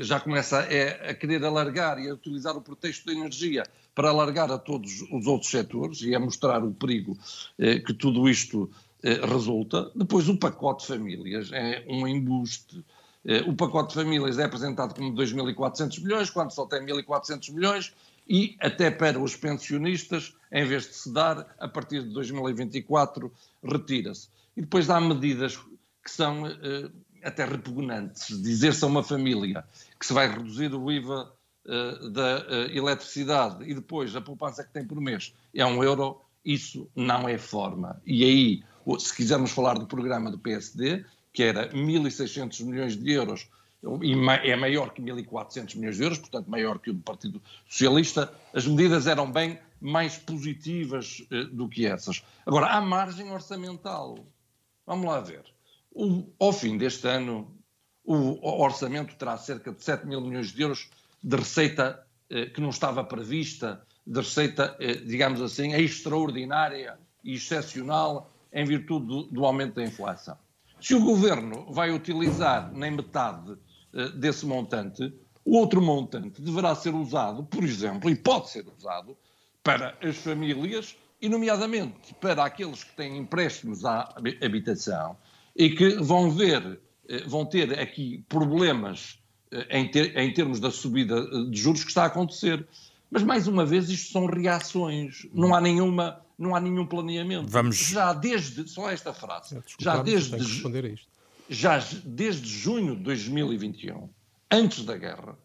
já 0.00 0.20
começa 0.20 0.58
a, 0.58 1.10
a, 1.10 1.14
querer 1.14 1.44
alargar 1.44 1.98
e 1.98 2.08
a 2.08 2.14
utilizar 2.14 2.56
o 2.56 2.60
pretexto 2.60 3.06
da 3.06 3.12
energia 3.12 3.64
para 3.94 4.10
alargar 4.10 4.50
a 4.50 4.58
todos 4.58 5.02
os 5.10 5.26
outros 5.26 5.50
setores 5.50 6.02
e 6.02 6.14
a 6.14 6.20
mostrar 6.20 6.62
o 6.62 6.72
perigo 6.72 7.16
eh, 7.58 7.78
que 7.78 7.94
tudo 7.94 8.28
isto 8.28 8.70
eh, 9.02 9.20
resulta. 9.26 9.90
Depois, 9.94 10.28
o 10.28 10.36
pacote 10.36 10.82
de 10.82 10.88
famílias 10.88 11.50
é 11.52 11.84
um 11.88 12.06
embuste. 12.06 12.84
Eh, 13.24 13.42
o 13.46 13.54
pacote 13.54 13.94
de 13.94 14.02
famílias 14.02 14.38
é 14.38 14.44
apresentado 14.44 14.94
como 14.94 15.14
2.400 15.14 16.02
milhões, 16.02 16.30
quando 16.30 16.50
só 16.50 16.66
tem 16.66 16.84
1.400 16.84 17.52
milhões, 17.52 17.94
e 18.28 18.56
até 18.60 18.90
para 18.90 19.18
os 19.18 19.34
pensionistas, 19.34 20.34
em 20.52 20.64
vez 20.64 20.86
de 20.86 20.94
se 20.94 21.12
dar, 21.12 21.54
a 21.58 21.66
partir 21.66 22.02
de 22.02 22.10
2024, 22.10 23.32
retira-se. 23.64 24.28
E 24.56 24.60
depois 24.60 24.90
há 24.90 25.00
medidas 25.00 25.56
que 25.56 26.10
são 26.10 26.46
eh, 26.46 26.90
até 27.22 27.44
repugnantes. 27.44 28.40
Dizer-se 28.42 28.84
a 28.84 28.88
uma 28.88 29.02
família 29.02 29.64
que 29.98 30.06
se 30.06 30.12
vai 30.12 30.28
reduzir 30.28 30.74
o 30.74 30.90
IVA 30.90 31.32
uh, 31.66 32.10
da 32.10 32.38
uh, 32.38 32.76
eletricidade 32.76 33.64
e 33.68 33.74
depois 33.74 34.14
a 34.16 34.20
poupança 34.20 34.64
que 34.64 34.72
tem 34.72 34.86
por 34.86 35.00
mês 35.00 35.34
é 35.54 35.64
um 35.64 35.82
euro, 35.82 36.20
isso 36.44 36.88
não 36.94 37.28
é 37.28 37.38
forma. 37.38 38.00
E 38.06 38.24
aí, 38.24 38.62
se 38.98 39.14
quisermos 39.14 39.50
falar 39.50 39.74
do 39.74 39.86
programa 39.86 40.30
do 40.30 40.38
PSD, 40.38 41.04
que 41.32 41.42
era 41.42 41.70
1.600 41.70 42.64
milhões 42.64 42.96
de 42.96 43.12
euros, 43.12 43.48
é 44.42 44.56
maior 44.56 44.92
que 44.92 45.00
1.400 45.00 45.76
milhões 45.76 45.96
de 45.96 46.02
euros, 46.02 46.18
portanto 46.18 46.50
maior 46.50 46.78
que 46.78 46.90
o 46.90 46.94
do 46.94 47.00
Partido 47.00 47.40
Socialista, 47.66 48.32
as 48.52 48.66
medidas 48.66 49.06
eram 49.06 49.30
bem 49.30 49.58
mais 49.80 50.18
positivas 50.18 51.24
uh, 51.30 51.44
do 51.46 51.68
que 51.68 51.86
essas. 51.86 52.22
Agora, 52.44 52.66
há 52.66 52.80
margem 52.80 53.30
orçamental. 53.30 54.18
Vamos 54.86 55.06
lá 55.06 55.20
ver. 55.20 55.44
O, 55.92 56.32
ao 56.38 56.52
fim 56.52 56.78
deste 56.78 57.06
ano, 57.08 57.56
o 58.04 58.62
orçamento 58.62 59.14
terá 59.16 59.36
cerca 59.36 59.72
de 59.72 59.82
7 59.82 60.06
mil 60.06 60.20
milhões 60.20 60.52
de 60.52 60.62
euros 60.62 60.88
de 61.22 61.36
receita 61.36 62.04
eh, 62.28 62.46
que 62.46 62.60
não 62.60 62.70
estava 62.70 63.04
prevista, 63.04 63.82
de 64.06 64.20
receita, 64.20 64.76
eh, 64.80 64.94
digamos 64.94 65.40
assim, 65.42 65.72
extraordinária 65.74 66.98
e 67.22 67.34
excepcional 67.34 68.32
em 68.52 68.64
virtude 68.64 69.06
do, 69.06 69.22
do, 69.24 69.44
aumento 69.44 69.74
da 69.74 69.84
inflação. 69.84 70.36
Se 70.80 70.94
o 70.94 71.04
governo 71.04 71.70
vai 71.72 71.90
utilizar 71.90 72.72
nem 72.72 72.90
metade 72.92 73.56
eh, 73.92 74.08
desse 74.10 74.46
montante, 74.46 75.12
o 75.44 75.56
outro 75.56 75.82
montante 75.82 76.40
deverá 76.40 76.74
ser 76.74 76.94
usado, 76.94 77.44
por 77.44 77.64
exemplo, 77.64 78.08
e 78.08 78.16
pode 78.16 78.50
ser 78.50 78.66
usado, 78.66 79.16
para 79.62 79.96
as 80.02 80.16
famílias 80.16 80.96
e, 81.20 81.28
nomeadamente, 81.28 82.14
para 82.14 82.44
aqueles 82.44 82.82
que 82.82 82.96
têm 82.96 83.18
empréstimos 83.18 83.84
à 83.84 84.14
habitação 84.42 85.16
e 85.60 85.68
que 85.68 85.90
vão 85.96 86.30
ver, 86.30 86.80
eh, 87.06 87.22
vão 87.26 87.44
ter 87.44 87.78
aqui 87.78 88.24
problemas 88.30 89.18
eh, 89.52 89.78
em, 89.78 89.90
ter, 89.90 90.16
em 90.16 90.32
termos 90.32 90.58
da 90.58 90.70
subida 90.70 91.18
eh, 91.18 91.50
de 91.50 91.60
juros 91.60 91.84
que 91.84 91.90
está 91.90 92.04
a 92.04 92.06
acontecer. 92.06 92.66
Mas 93.10 93.22
mais 93.22 93.46
uma 93.46 93.66
vez 93.66 93.90
isto 93.90 94.10
são 94.10 94.24
reações, 94.24 95.26
não 95.34 95.54
há 95.54 95.60
nenhuma, 95.60 96.24
não 96.38 96.56
há 96.56 96.60
nenhum 96.60 96.86
planeamento. 96.86 97.46
Vamos... 97.50 97.76
Já 97.76 98.14
desde, 98.14 98.66
só 98.70 98.90
esta 98.90 99.12
frase, 99.12 99.58
é, 99.58 99.62
já 99.78 100.02
desde 100.02 100.98
já 101.50 101.78
desde 102.04 102.48
junho 102.48 102.96
de 102.96 103.02
2021, 103.02 104.08
antes 104.50 104.82
da 104.84 104.96
guerra, 104.96 105.36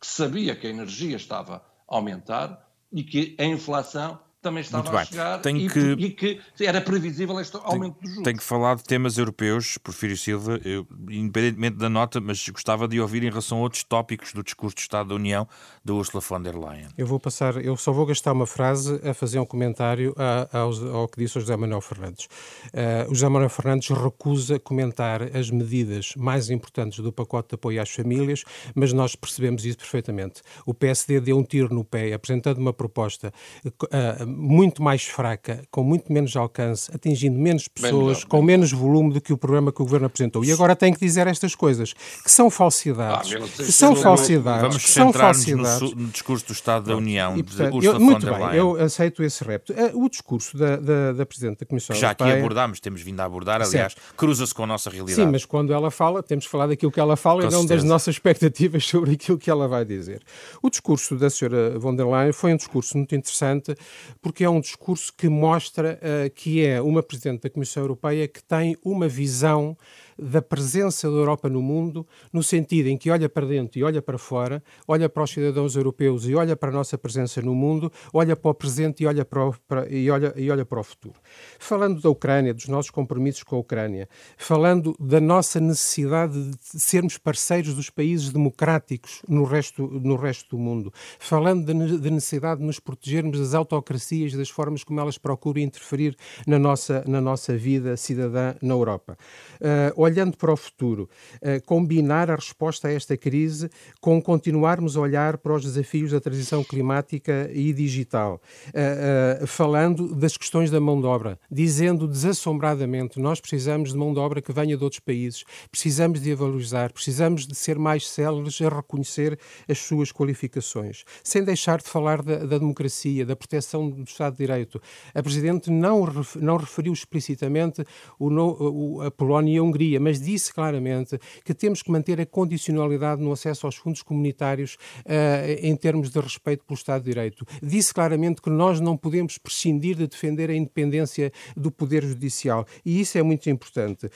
que 0.00 0.06
sabia 0.06 0.54
que 0.54 0.68
a 0.68 0.70
energia 0.70 1.16
estava 1.16 1.64
a 1.88 1.96
aumentar 1.96 2.70
e 2.92 3.02
que 3.02 3.34
a 3.38 3.44
inflação 3.44 4.20
também 4.44 4.60
estava 4.60 5.00
a 5.00 5.04
chegar 5.04 5.40
e 5.46 5.68
que... 5.68 5.80
e, 5.98 6.10
que... 6.10 6.40
era 6.60 6.80
previsível 6.80 7.40
este 7.40 7.56
aumento 7.56 7.96
do 8.00 8.06
juros. 8.06 8.22
Tenho 8.22 8.36
que 8.36 8.44
falar 8.44 8.76
de 8.76 8.84
temas 8.84 9.16
europeus, 9.16 9.78
Porfírio 9.78 10.16
Silva, 10.16 10.60
eu, 10.64 10.86
independentemente 11.08 11.76
da 11.78 11.88
nota, 11.88 12.20
mas 12.20 12.46
gostava 12.50 12.86
de 12.86 13.00
ouvir 13.00 13.24
em 13.24 13.30
relação 13.30 13.58
a 13.58 13.60
outros 13.62 13.82
tópicos 13.82 14.32
do 14.34 14.42
discurso 14.42 14.76
do 14.76 14.80
Estado 14.80 15.08
da 15.08 15.14
União 15.14 15.48
da 15.82 15.94
Ursula 15.94 16.20
von 16.20 16.40
der 16.42 16.54
Leyen. 16.54 16.88
Eu 16.96 17.06
vou 17.06 17.18
passar, 17.18 17.56
eu 17.64 17.76
só 17.76 17.90
vou 17.90 18.04
gastar 18.04 18.32
uma 18.32 18.46
frase 18.46 19.00
a 19.08 19.14
fazer 19.14 19.38
um 19.38 19.46
comentário 19.46 20.14
a, 20.18 20.58
ao, 20.58 20.72
ao 20.94 21.08
que 21.08 21.18
disse 21.18 21.38
o 21.38 21.40
José 21.40 21.56
Manuel 21.56 21.80
Fernandes. 21.80 22.26
Uh, 22.26 23.10
o 23.10 23.14
José 23.14 23.28
Manuel 23.28 23.50
Fernandes 23.50 23.88
recusa 23.88 24.58
comentar 24.58 25.22
as 25.34 25.50
medidas 25.50 26.12
mais 26.16 26.50
importantes 26.50 26.98
do 26.98 27.12
pacote 27.12 27.50
de 27.50 27.54
apoio 27.54 27.80
às 27.80 27.90
famílias, 27.90 28.44
mas 28.74 28.92
nós 28.92 29.16
percebemos 29.16 29.64
isso 29.64 29.78
perfeitamente. 29.78 30.42
O 30.66 30.74
PSD 30.74 31.20
deu 31.20 31.38
um 31.38 31.42
tiro 31.42 31.74
no 31.74 31.84
pé, 31.84 32.12
apresentando 32.12 32.58
uma 32.58 32.72
proposta 32.72 33.32
uh, 33.64 34.26
muito 34.36 34.82
mais 34.82 35.04
fraca, 35.04 35.62
com 35.70 35.82
muito 35.82 36.12
menos 36.12 36.36
alcance, 36.36 36.90
atingindo 36.94 37.38
menos 37.38 37.68
pessoas, 37.68 38.18
melhor, 38.18 38.24
com 38.26 38.42
menos 38.42 38.72
volume 38.72 39.12
do 39.12 39.20
que 39.20 39.32
o 39.32 39.38
programa 39.38 39.72
que 39.72 39.80
o 39.80 39.84
Governo 39.84 40.06
apresentou. 40.06 40.44
E 40.44 40.52
agora 40.52 40.74
tem 40.74 40.92
que 40.92 40.98
dizer 40.98 41.26
estas 41.26 41.54
coisas, 41.54 41.92
que 41.92 42.30
são 42.30 42.50
falsidades. 42.50 43.32
Ah, 43.32 43.40
que 43.56 43.72
são 43.72 43.96
falsidades. 43.96 44.62
Vamos 44.62 44.84
que 44.84 44.90
são 44.90 45.12
falsidades. 45.12 45.80
No, 45.80 45.90
no, 45.90 46.08
discurso 46.08 46.46
do 46.46 46.52
Estado 46.52 46.86
da 46.86 46.96
União, 46.96 47.36
e, 47.36 47.42
portanto, 47.42 47.82
eu, 47.82 48.00
Muito 48.00 48.26
bem, 48.26 48.54
eu 48.54 48.76
aceito 48.80 49.22
esse 49.22 49.44
repto. 49.44 49.72
Eh, 49.72 49.92
o 49.94 50.08
discurso 50.08 50.56
da, 50.56 50.76
da, 50.76 51.12
da 51.12 51.26
Presidente 51.26 51.60
da 51.60 51.66
Comissão 51.66 51.94
Já 51.94 52.10
aqui 52.10 52.24
abordámos, 52.24 52.80
temos 52.80 53.00
vindo 53.02 53.20
a 53.20 53.24
abordar, 53.24 53.62
aliás, 53.62 53.94
cruza-se 54.16 54.54
com 54.54 54.64
a 54.64 54.66
nossa 54.66 54.90
realidade. 54.90 55.20
Sim, 55.20 55.30
mas 55.30 55.44
quando 55.44 55.72
ela 55.72 55.90
fala, 55.90 56.22
temos 56.22 56.44
que 56.44 56.50
falar 56.50 56.66
daquilo 56.66 56.90
que 56.90 57.00
ela 57.00 57.16
fala 57.16 57.42
com 57.42 57.48
e 57.48 57.50
não 57.50 57.60
certeza. 57.60 57.82
das 57.82 57.84
nossas 57.84 58.14
expectativas 58.14 58.84
sobre 58.86 59.12
aquilo 59.12 59.38
que 59.38 59.50
ela 59.50 59.68
vai 59.68 59.84
dizer. 59.84 60.22
O 60.62 60.70
discurso 60.70 61.16
da 61.16 61.30
senhora 61.30 61.78
von 61.78 61.94
der 61.94 62.06
Leyen 62.06 62.32
foi 62.32 62.52
um 62.52 62.56
discurso 62.56 62.96
muito 62.96 63.14
interessante, 63.14 63.74
porque 64.24 64.42
é 64.42 64.48
um 64.48 64.58
discurso 64.58 65.12
que 65.14 65.28
mostra 65.28 66.00
uh, 66.00 66.30
que 66.30 66.64
é 66.64 66.80
uma 66.80 67.02
Presidente 67.02 67.42
da 67.42 67.50
Comissão 67.50 67.82
Europeia 67.82 68.26
que 68.26 68.42
tem 68.42 68.74
uma 68.82 69.06
visão 69.06 69.76
da 70.18 70.40
presença 70.42 71.10
da 71.10 71.16
Europa 71.16 71.48
no 71.48 71.62
mundo, 71.62 72.06
no 72.32 72.42
sentido 72.42 72.88
em 72.88 72.96
que 72.96 73.10
olha 73.10 73.28
para 73.28 73.46
dentro 73.46 73.78
e 73.78 73.84
olha 73.84 74.00
para 74.00 74.18
fora, 74.18 74.62
olha 74.86 75.08
para 75.08 75.22
os 75.22 75.30
cidadãos 75.30 75.76
europeus 75.76 76.26
e 76.26 76.34
olha 76.34 76.56
para 76.56 76.70
a 76.70 76.72
nossa 76.72 76.96
presença 76.96 77.40
no 77.42 77.54
mundo, 77.54 77.90
olha 78.12 78.36
para 78.36 78.50
o 78.50 78.54
presente 78.54 79.02
e 79.02 79.06
olha 79.06 79.24
para 79.24 79.48
o, 79.48 79.54
para, 79.66 79.88
e 79.88 80.10
olha, 80.10 80.32
e 80.36 80.50
olha 80.50 80.64
para 80.64 80.80
o 80.80 80.84
futuro. 80.84 81.14
Falando 81.58 82.00
da 82.00 82.08
Ucrânia, 82.08 82.54
dos 82.54 82.68
nossos 82.68 82.90
compromissos 82.90 83.42
com 83.42 83.56
a 83.56 83.58
Ucrânia, 83.58 84.08
falando 84.36 84.94
da 84.98 85.20
nossa 85.20 85.60
necessidade 85.60 86.50
de 86.50 86.80
sermos 86.80 87.18
parceiros 87.18 87.74
dos 87.74 87.90
países 87.90 88.30
democráticos 88.30 89.22
no 89.28 89.44
resto, 89.44 89.86
no 90.02 90.16
resto 90.16 90.56
do 90.56 90.58
mundo, 90.58 90.92
falando 91.18 91.64
da 91.64 92.10
necessidade 92.10 92.60
de 92.60 92.66
nos 92.66 92.80
protegermos 92.80 93.38
das 93.38 93.54
autocracias 93.54 94.32
e 94.32 94.36
das 94.36 94.50
formas 94.50 94.84
como 94.84 95.00
elas 95.00 95.18
procuram 95.18 95.60
interferir 95.60 96.16
na 96.46 96.58
nossa, 96.58 97.04
na 97.06 97.20
nossa 97.20 97.56
vida 97.56 97.96
cidadã 97.96 98.54
na 98.62 98.74
Europa. 98.74 99.16
Uh, 99.60 100.03
olhando 100.04 100.36
para 100.36 100.52
o 100.52 100.56
futuro, 100.56 101.08
uh, 101.36 101.64
combinar 101.64 102.30
a 102.30 102.34
resposta 102.36 102.88
a 102.88 102.92
esta 102.92 103.16
crise 103.16 103.70
com 104.00 104.20
continuarmos 104.20 104.96
a 104.96 105.00
olhar 105.00 105.38
para 105.38 105.54
os 105.54 105.62
desafios 105.62 106.10
da 106.12 106.20
transição 106.20 106.62
climática 106.62 107.50
e 107.52 107.72
digital, 107.72 108.40
uh, 108.68 109.42
uh, 109.42 109.46
falando 109.46 110.14
das 110.14 110.36
questões 110.36 110.70
da 110.70 110.80
mão 110.80 111.00
de 111.00 111.06
obra, 111.06 111.38
dizendo 111.50 112.06
desassombradamente: 112.06 113.18
nós 113.18 113.40
precisamos 113.40 113.92
de 113.92 113.98
mão 113.98 114.12
de 114.12 114.20
obra 114.20 114.42
que 114.42 114.52
venha 114.52 114.76
de 114.76 114.84
outros 114.84 115.00
países, 115.00 115.44
precisamos 115.70 116.20
de 116.20 116.32
a 116.32 116.36
valorizar, 116.36 116.92
precisamos 116.92 117.46
de 117.46 117.54
ser 117.54 117.78
mais 117.78 118.08
céleres 118.08 118.60
a 118.60 118.68
reconhecer 118.68 119.38
as 119.68 119.78
suas 119.78 120.12
qualificações, 120.12 121.04
sem 121.22 121.42
deixar 121.42 121.78
de 121.78 121.88
falar 121.88 122.22
da, 122.22 122.38
da 122.38 122.58
democracia, 122.58 123.24
da 123.24 123.34
proteção 123.34 123.88
do 123.88 124.02
Estado 124.02 124.32
de 124.32 124.38
Direito. 124.38 124.80
A 125.14 125.22
Presidente 125.22 125.70
não, 125.70 126.04
não 126.40 126.56
referiu 126.56 126.92
explicitamente 126.92 127.84
o, 128.18 128.28
o, 128.28 129.02
a 129.02 129.10
Polónia 129.10 129.54
e 129.54 129.58
a 129.58 129.62
Hungria 129.62 129.93
mas 130.00 130.20
disse 130.20 130.52
claramente 130.52 131.18
que 131.44 131.54
temos 131.54 131.82
que 131.82 131.90
manter 131.90 132.20
a 132.20 132.26
condicionalidade 132.26 133.22
no 133.22 133.32
acesso 133.32 133.66
aos 133.66 133.76
fundos 133.76 134.02
comunitários 134.02 134.76
uh, 135.00 135.60
em 135.60 135.74
termos 135.76 136.10
de 136.10 136.20
respeito 136.20 136.64
pelo 136.64 136.76
Estado 136.76 137.02
de 137.02 137.10
Direito. 137.10 137.46
Disse 137.62 137.92
claramente 137.92 138.40
que 138.40 138.50
nós 138.50 138.80
não 138.80 138.96
podemos 138.96 139.38
prescindir 139.38 139.96
de 139.96 140.06
defender 140.06 140.50
a 140.50 140.54
independência 140.54 141.32
do 141.56 141.70
Poder 141.70 142.02
Judicial 142.04 142.66
e 142.84 143.00
isso 143.00 143.18
é 143.18 143.22
muito 143.22 143.48
importante. 143.50 144.10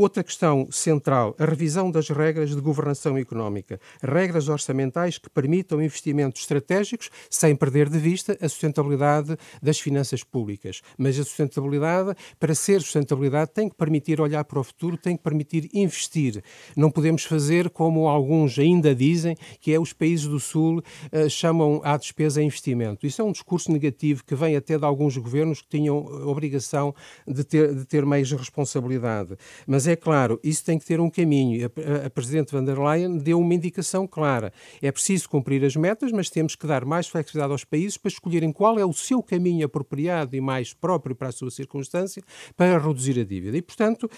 Outra 0.00 0.24
questão 0.24 0.66
central, 0.70 1.36
a 1.38 1.44
revisão 1.44 1.90
das 1.90 2.08
regras 2.08 2.56
de 2.56 2.60
governação 2.62 3.18
económica. 3.18 3.78
Regras 4.02 4.48
orçamentais 4.48 5.18
que 5.18 5.28
permitam 5.28 5.82
investimentos 5.82 6.40
estratégicos 6.40 7.10
sem 7.28 7.54
perder 7.54 7.90
de 7.90 7.98
vista 7.98 8.34
a 8.40 8.48
sustentabilidade 8.48 9.36
das 9.62 9.78
finanças 9.78 10.24
públicas. 10.24 10.80
Mas 10.96 11.18
a 11.18 11.22
sustentabilidade, 11.22 12.16
para 12.38 12.54
ser 12.54 12.80
sustentabilidade, 12.80 13.50
tem 13.52 13.68
que 13.68 13.76
permitir 13.76 14.22
olhar 14.22 14.42
para 14.42 14.58
o 14.58 14.64
futuro, 14.64 14.96
tem 14.96 15.18
que 15.18 15.22
permitir 15.22 15.68
investir. 15.74 16.42
Não 16.74 16.90
podemos 16.90 17.24
fazer 17.24 17.68
como 17.68 18.08
alguns 18.08 18.58
ainda 18.58 18.94
dizem, 18.94 19.36
que 19.60 19.70
é 19.70 19.78
os 19.78 19.92
países 19.92 20.26
do 20.26 20.40
Sul 20.40 20.78
uh, 20.78 21.28
chamam 21.28 21.82
à 21.84 21.98
despesa 21.98 22.42
investimento. 22.42 23.06
Isso 23.06 23.20
é 23.20 23.24
um 23.26 23.32
discurso 23.32 23.70
negativo 23.70 24.24
que 24.24 24.34
vem 24.34 24.56
até 24.56 24.78
de 24.78 24.84
alguns 24.86 25.18
governos 25.18 25.60
que 25.60 25.68
tinham 25.68 25.98
obrigação 26.26 26.94
de 27.28 27.44
ter, 27.44 27.74
de 27.74 27.84
ter 27.84 28.06
de 28.06 28.34
responsabilidade. 28.34 29.36
Mas 29.66 29.89
é 29.89 29.89
claro, 29.96 30.40
isso 30.42 30.64
tem 30.64 30.78
que 30.78 30.84
ter 30.84 31.00
um 31.00 31.10
caminho. 31.10 31.66
A, 31.66 32.06
a, 32.06 32.10
Presidente 32.10 32.52
van 32.52 32.64
der 32.64 32.78
Leyen 32.78 33.18
deu 33.18 33.38
uma 33.38 33.54
indicação 33.54 34.06
clara. 34.06 34.52
É 34.80 34.90
preciso 34.90 35.28
cumprir 35.28 35.64
as 35.64 35.76
metas, 35.76 36.12
mas 36.12 36.30
temos 36.30 36.54
que 36.54 36.66
dar 36.66 36.84
mais 36.84 37.08
flexibilidade 37.08 37.52
aos 37.52 37.64
países 37.64 37.96
para 37.96 38.10
escolherem 38.10 38.52
qual 38.52 38.78
é 38.78 38.84
o 38.84 38.92
seu 38.92 39.22
caminho 39.22 39.66
apropriado 39.66 40.36
e 40.36 40.40
mais 40.40 40.72
próprio 40.72 41.14
para 41.14 41.28
a 41.28 41.32
sua 41.32 41.50
circunstância 41.50 42.22
para 42.56 42.78
reduzir 42.78 43.18
a 43.20 43.24
dívida. 43.24 43.56
E, 43.56 43.62
portanto, 43.62 44.10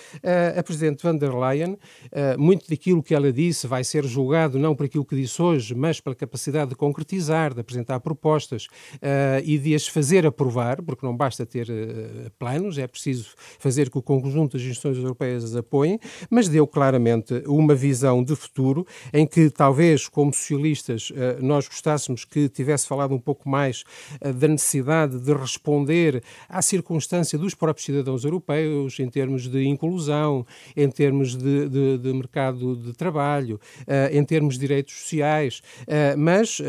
a, 0.56 0.62
Presidente 0.62 1.02
van 1.02 1.16
der 1.16 1.34
Leyen, 1.34 1.76
muito 2.38 2.68
daquilo 2.68 3.02
que 3.02 3.14
ela 3.14 3.32
disse 3.32 3.66
vai 3.66 3.84
ser 3.84 4.04
julgado 4.04 4.58
não 4.58 4.74
por 4.74 4.86
aquilo 4.86 5.04
que 5.04 5.16
disse 5.16 5.40
hoje, 5.40 5.74
mas 5.74 6.00
pela 6.00 6.14
capacidade 6.14 6.70
de 6.70 6.76
concretizar, 6.76 7.52
de 7.54 7.60
apresentar 7.60 8.00
propostas 8.00 8.68
e 9.44 9.58
de 9.58 9.74
as 9.74 9.86
fazer 9.86 10.26
aprovar, 10.26 10.82
porque 10.82 11.04
não 11.04 11.16
basta 11.16 11.44
ter 11.44 11.66
planos, 12.38 12.78
é 12.78 12.86
preciso 12.86 13.34
fazer 13.58 13.90
que 13.90 13.98
o 13.98 14.02
conjunto 14.02 14.56
das 14.56 14.62
instituições 14.62 14.98
europeias 14.98 15.51
as 15.52 15.56
apoiem, 15.56 15.98
mas 16.30 16.48
deu 16.48 16.66
claramente 16.66 17.42
uma 17.46 17.74
visão 17.74 18.22
de 18.24 18.34
futuro 18.34 18.86
em 19.12 19.26
que 19.26 19.50
talvez, 19.50 20.08
como 20.08 20.32
socialistas, 20.32 21.12
nós 21.40 21.68
gostássemos 21.68 22.24
que 22.24 22.48
tivesse 22.48 22.86
falado 22.86 23.14
um 23.14 23.18
pouco 23.18 23.48
mais 23.48 23.84
da 24.20 24.48
necessidade 24.48 25.18
de 25.18 25.32
responder 25.32 26.22
à 26.48 26.62
circunstância 26.62 27.38
dos 27.38 27.54
próprios 27.54 27.86
cidadãos 27.86 28.24
europeus 28.24 28.98
em 28.98 29.08
termos 29.08 29.48
de 29.48 29.64
inclusão, 29.64 30.46
em 30.76 30.90
termos 30.90 31.36
de, 31.36 31.68
de, 31.68 31.98
de 31.98 32.12
mercado 32.12 32.76
de 32.76 32.92
trabalho, 32.92 33.60
uh, 33.82 34.16
em 34.16 34.24
termos 34.24 34.54
de 34.54 34.62
direitos 34.62 34.94
sociais, 34.94 35.60
mas 36.16 36.60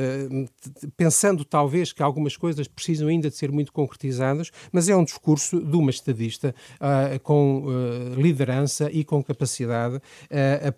pensando 0.97 1.45
talvez 1.45 1.93
que 1.93 2.01
algumas 2.01 2.35
coisas 2.35 2.67
precisam 2.67 3.07
ainda 3.07 3.29
de 3.29 3.35
ser 3.35 3.51
muito 3.51 3.71
concretizadas, 3.71 4.49
mas 4.71 4.89
é 4.89 4.95
um 4.95 5.03
discurso 5.03 5.61
de 5.61 5.75
uma 5.75 5.91
estadista 5.91 6.55
com 7.21 7.65
liderança 8.17 8.72
e 8.91 9.03
com 9.03 9.23
capacidade 9.23 10.01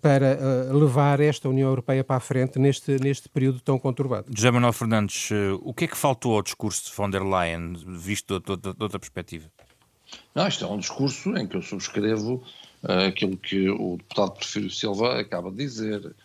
para 0.01 0.37
levar 0.73 1.19
esta 1.19 1.49
União 1.49 1.69
Europeia 1.69 2.03
para 2.03 2.17
a 2.17 2.19
frente 2.19 2.59
neste, 2.59 2.97
neste 3.01 3.29
período 3.29 3.59
tão 3.59 3.77
conturbado. 3.77 4.27
José 4.35 4.51
Manuel 4.51 4.73
Fernandes, 4.73 5.29
o 5.61 5.73
que 5.73 5.85
é 5.85 5.87
que 5.87 5.97
faltou 5.97 6.35
ao 6.35 6.41
discurso 6.41 6.89
de 6.89 6.95
von 6.95 7.09
der 7.09 7.23
Leyen, 7.23 7.73
visto 7.87 8.39
de, 8.39 8.55
de, 8.55 8.73
de 8.73 8.83
outra 8.83 8.99
perspectiva? 8.99 9.49
Não, 10.33 10.47
isto 10.47 10.65
é 10.65 10.67
um 10.67 10.77
discurso 10.77 11.35
em 11.37 11.47
que 11.47 11.55
eu 11.55 11.61
subscrevo 11.61 12.43
uh, 12.83 13.07
aquilo 13.07 13.37
que 13.37 13.69
o 13.69 13.97
deputado 13.97 14.31
Porfírio 14.31 14.69
Silva 14.69 15.19
acaba 15.19 15.49
de 15.49 15.57
dizer. 15.57 16.15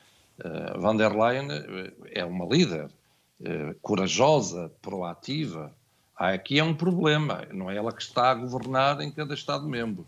Uh, 0.44 0.80
Van 0.80 0.96
der 0.96 1.12
Leyen 1.12 1.50
eh, 1.50 1.92
é 2.12 2.24
uma 2.24 2.46
líder 2.46 2.86
uh, 2.86 3.74
corajosa, 3.82 4.72
proativa. 4.80 5.72
Aqui 6.16 6.58
é 6.58 6.64
um 6.64 6.74
problema, 6.74 7.46
não 7.52 7.70
é 7.70 7.76
ela 7.76 7.92
que 7.92 8.02
está 8.02 8.30
a 8.30 8.34
governar 8.34 9.00
em 9.00 9.10
cada 9.10 9.34
Estado-membro. 9.34 10.06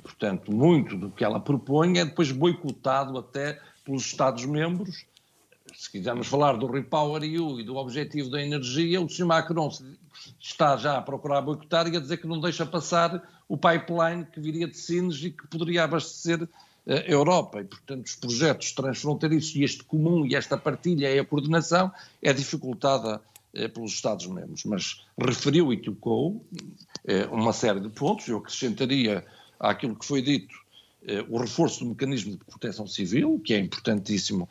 Portanto, 0.00 0.52
muito 0.52 0.96
do 0.96 1.10
que 1.10 1.24
ela 1.24 1.40
propõe 1.40 1.98
é 1.98 2.04
depois 2.04 2.32
boicotado 2.32 3.18
até 3.18 3.60
pelos 3.84 4.04
Estados-membros. 4.04 5.04
Se 5.74 5.90
quisermos 5.90 6.26
falar 6.26 6.56
do 6.56 6.66
Repower 6.66 7.22
EU 7.22 7.60
e 7.60 7.64
do 7.64 7.76
objetivo 7.76 8.30
da 8.30 8.42
energia, 8.42 9.00
o 9.00 9.08
Sr. 9.08 9.26
Macron 9.26 9.70
está 10.40 10.76
já 10.76 10.98
a 10.98 11.02
procurar 11.02 11.40
boicotar 11.40 11.86
e 11.88 11.96
a 11.96 12.00
dizer 12.00 12.18
que 12.18 12.26
não 12.26 12.40
deixa 12.40 12.66
passar 12.66 13.22
o 13.48 13.56
pipeline 13.56 14.26
que 14.26 14.40
viria 14.40 14.66
de 14.66 14.76
Sines 14.76 15.22
e 15.22 15.30
que 15.30 15.46
poderia 15.46 15.84
abastecer 15.84 16.48
a 16.86 16.92
Europa. 17.10 17.60
E, 17.60 17.64
portanto, 17.64 18.06
os 18.06 18.16
projetos 18.16 18.72
transfronteiriços 18.72 19.54
e 19.54 19.62
este 19.62 19.84
comum 19.84 20.26
e 20.26 20.34
esta 20.34 20.56
partilha 20.56 21.12
e 21.12 21.18
a 21.18 21.24
coordenação 21.24 21.92
é 22.20 22.32
dificultada 22.32 23.20
eh, 23.54 23.68
pelos 23.68 23.92
Estados-membros. 23.92 24.64
Mas 24.64 25.04
referiu 25.18 25.72
e 25.72 25.76
tocou 25.76 26.44
eh, 27.04 27.26
uma 27.30 27.52
série 27.52 27.80
de 27.80 27.88
pontos. 27.88 28.26
Eu 28.28 28.38
acrescentaria 28.38 29.24
àquilo 29.62 29.96
que 29.96 30.04
foi 30.04 30.20
dito 30.20 30.54
eh, 31.06 31.24
o 31.28 31.38
reforço 31.38 31.80
do 31.80 31.90
mecanismo 31.90 32.32
de 32.32 32.44
proteção 32.44 32.86
civil, 32.86 33.40
que 33.42 33.54
é 33.54 33.58
importantíssimo 33.58 34.48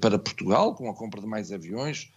para 0.00 0.18
Portugal, 0.18 0.74
com 0.74 0.88
a 0.88 0.94
compra 0.94 1.20
de 1.20 1.26
mais 1.26 1.52
aviões, 1.52 2.10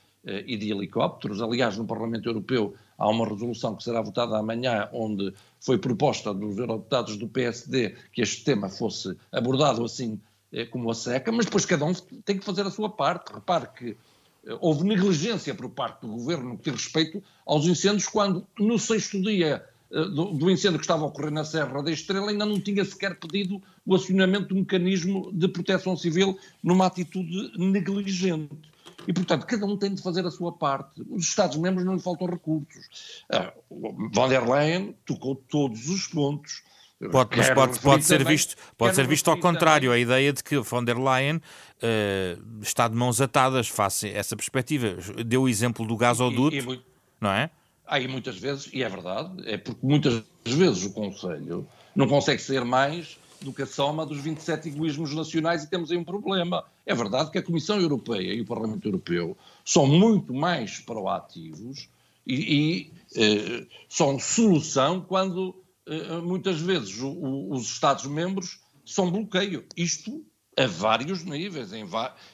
e 0.47 0.57
de 0.57 0.71
helicópteros. 0.71 1.39
Aliás, 1.39 1.77
no 1.77 1.85
Parlamento 1.85 2.27
Europeu 2.27 2.73
há 2.97 3.07
uma 3.07 3.27
resolução 3.27 3.75
que 3.75 3.83
será 3.83 4.01
votada 4.01 4.35
amanhã, 4.35 4.89
onde 4.91 5.31
foi 5.59 5.77
proposta 5.77 6.33
dos 6.33 6.57
eurodeputados 6.57 7.15
do 7.15 7.27
PSD 7.27 7.95
que 8.11 8.23
este 8.23 8.43
tema 8.43 8.67
fosse 8.67 9.15
abordado 9.31 9.85
assim 9.85 10.19
como 10.71 10.89
a 10.89 10.95
seca, 10.95 11.31
mas 11.31 11.45
depois 11.45 11.63
cada 11.63 11.85
um 11.85 11.93
tem 11.93 12.39
que 12.39 12.45
fazer 12.45 12.65
a 12.65 12.71
sua 12.71 12.89
parte. 12.89 13.33
Repare 13.33 13.67
que 13.77 13.97
houve 14.59 14.83
negligência 14.83 15.53
por 15.55 15.69
parte 15.69 16.01
do 16.01 16.07
governo 16.07 16.49
no 16.49 16.57
que 16.57 16.69
diz 16.69 16.83
respeito 16.83 17.23
aos 17.45 17.65
incêndios, 17.65 18.07
quando 18.07 18.45
no 18.59 18.77
sexto 18.77 19.21
dia 19.21 19.63
eh, 19.63 19.74
do, 19.89 20.33
do, 20.33 20.49
incêndio 20.49 20.79
que 20.79 20.83
estava 20.85 21.03
a 21.03 21.07
ocorrer 21.07 21.31
na 21.31 21.43
Serra 21.43 21.81
da 21.81 21.91
Estrela 21.91 22.29
ainda 22.29 22.45
não 22.45 22.59
tinha 22.59 22.83
sequer 22.83 23.19
pedido 23.19 23.61
o 23.85 23.95
acionamento 23.95 24.47
do 24.47 24.55
mecanismo 24.55 25.31
de 25.31 25.47
proteção 25.47 25.95
civil 25.95 26.37
numa 26.63 26.87
atitude 26.87 27.51
negligente. 27.57 28.49
E, 29.07 29.13
portanto, 29.13 29.45
cada 29.45 29.65
um 29.65 29.77
tem 29.77 29.93
de 29.93 30.01
fazer 30.01 30.25
a 30.25 30.31
sua 30.31 30.51
parte. 30.51 31.03
Os 31.09 31.27
Estados-membros 31.27 31.85
não 31.85 31.93
lhe 31.93 32.01
faltam 32.01 32.27
recursos. 32.27 33.23
Uh, 33.31 34.09
von 34.11 34.27
der 34.27 34.47
Leyen 34.47 34.95
tocou 35.05 35.35
todos 35.35 35.87
os 35.89 36.07
pontos. 36.07 36.63
Pode, 37.11 37.37
mas 37.37 37.49
pode, 37.49 37.79
pode 37.79 38.05
ser 38.05 38.19
também, 38.19 38.33
visto, 38.33 38.55
pode 38.77 38.95
ser 38.95 39.05
visto 39.05 39.29
ao 39.29 39.37
contrário, 39.37 39.89
também. 39.89 39.99
a 39.99 40.01
ideia 40.01 40.33
de 40.33 40.41
que 40.41 40.57
von 40.57 40.83
der 40.83 40.97
Leyen 40.97 41.35
uh, 41.37 42.61
está 42.61 42.87
de 42.87 42.95
mãos 42.95 43.19
atadas 43.19 43.67
face 43.67 44.07
a 44.07 44.11
essa 44.11 44.35
perspectiva. 44.35 44.95
Deu 45.25 45.43
o 45.43 45.49
exemplo 45.49 45.85
do 45.85 45.95
gasoduto, 45.97 46.55
e, 46.55 46.75
e, 46.75 46.81
não 47.19 47.31
é? 47.31 47.51
Aí 47.87 48.07
muitas 48.07 48.37
vezes, 48.37 48.69
e 48.73 48.83
é 48.83 48.89
verdade, 48.89 49.47
é 49.47 49.57
porque 49.57 49.85
muitas 49.85 50.23
vezes 50.45 50.85
o 50.85 50.93
Conselho 50.93 51.67
não 51.95 52.07
consegue 52.07 52.41
ser 52.41 52.65
mais 52.65 53.17
do 53.41 53.53
que 53.53 53.61
a 53.61 53.65
soma 53.65 54.05
dos 54.05 54.19
27 54.19 54.69
egoísmos 54.69 55.13
nacionais 55.13 55.63
e 55.63 55.69
temos 55.69 55.91
aí 55.91 55.97
um 55.97 56.03
problema. 56.03 56.63
É 56.85 56.95
verdade 56.95 57.31
que 57.31 57.37
a 57.37 57.43
Comissão 57.43 57.79
Europeia 57.79 58.33
e 58.33 58.41
o 58.41 58.45
Parlamento 58.45 58.87
Europeu 58.87 59.37
são 59.63 59.85
muito 59.85 60.33
mais 60.33 60.79
proativos 60.79 61.87
e, 62.25 62.33
e 62.35 62.93
eh, 63.15 63.67
são 63.87 64.17
solução 64.19 65.01
quando 65.01 65.55
eh, 65.85 66.17
muitas 66.21 66.59
vezes 66.59 66.99
o, 66.99 67.09
o, 67.09 67.53
os 67.53 67.71
Estados-membros 67.71 68.59
são 68.83 69.11
bloqueio. 69.11 69.63
Isto 69.77 70.25
a 70.57 70.65
vários 70.65 71.23
níveis, 71.23 71.73
em, 71.73 71.85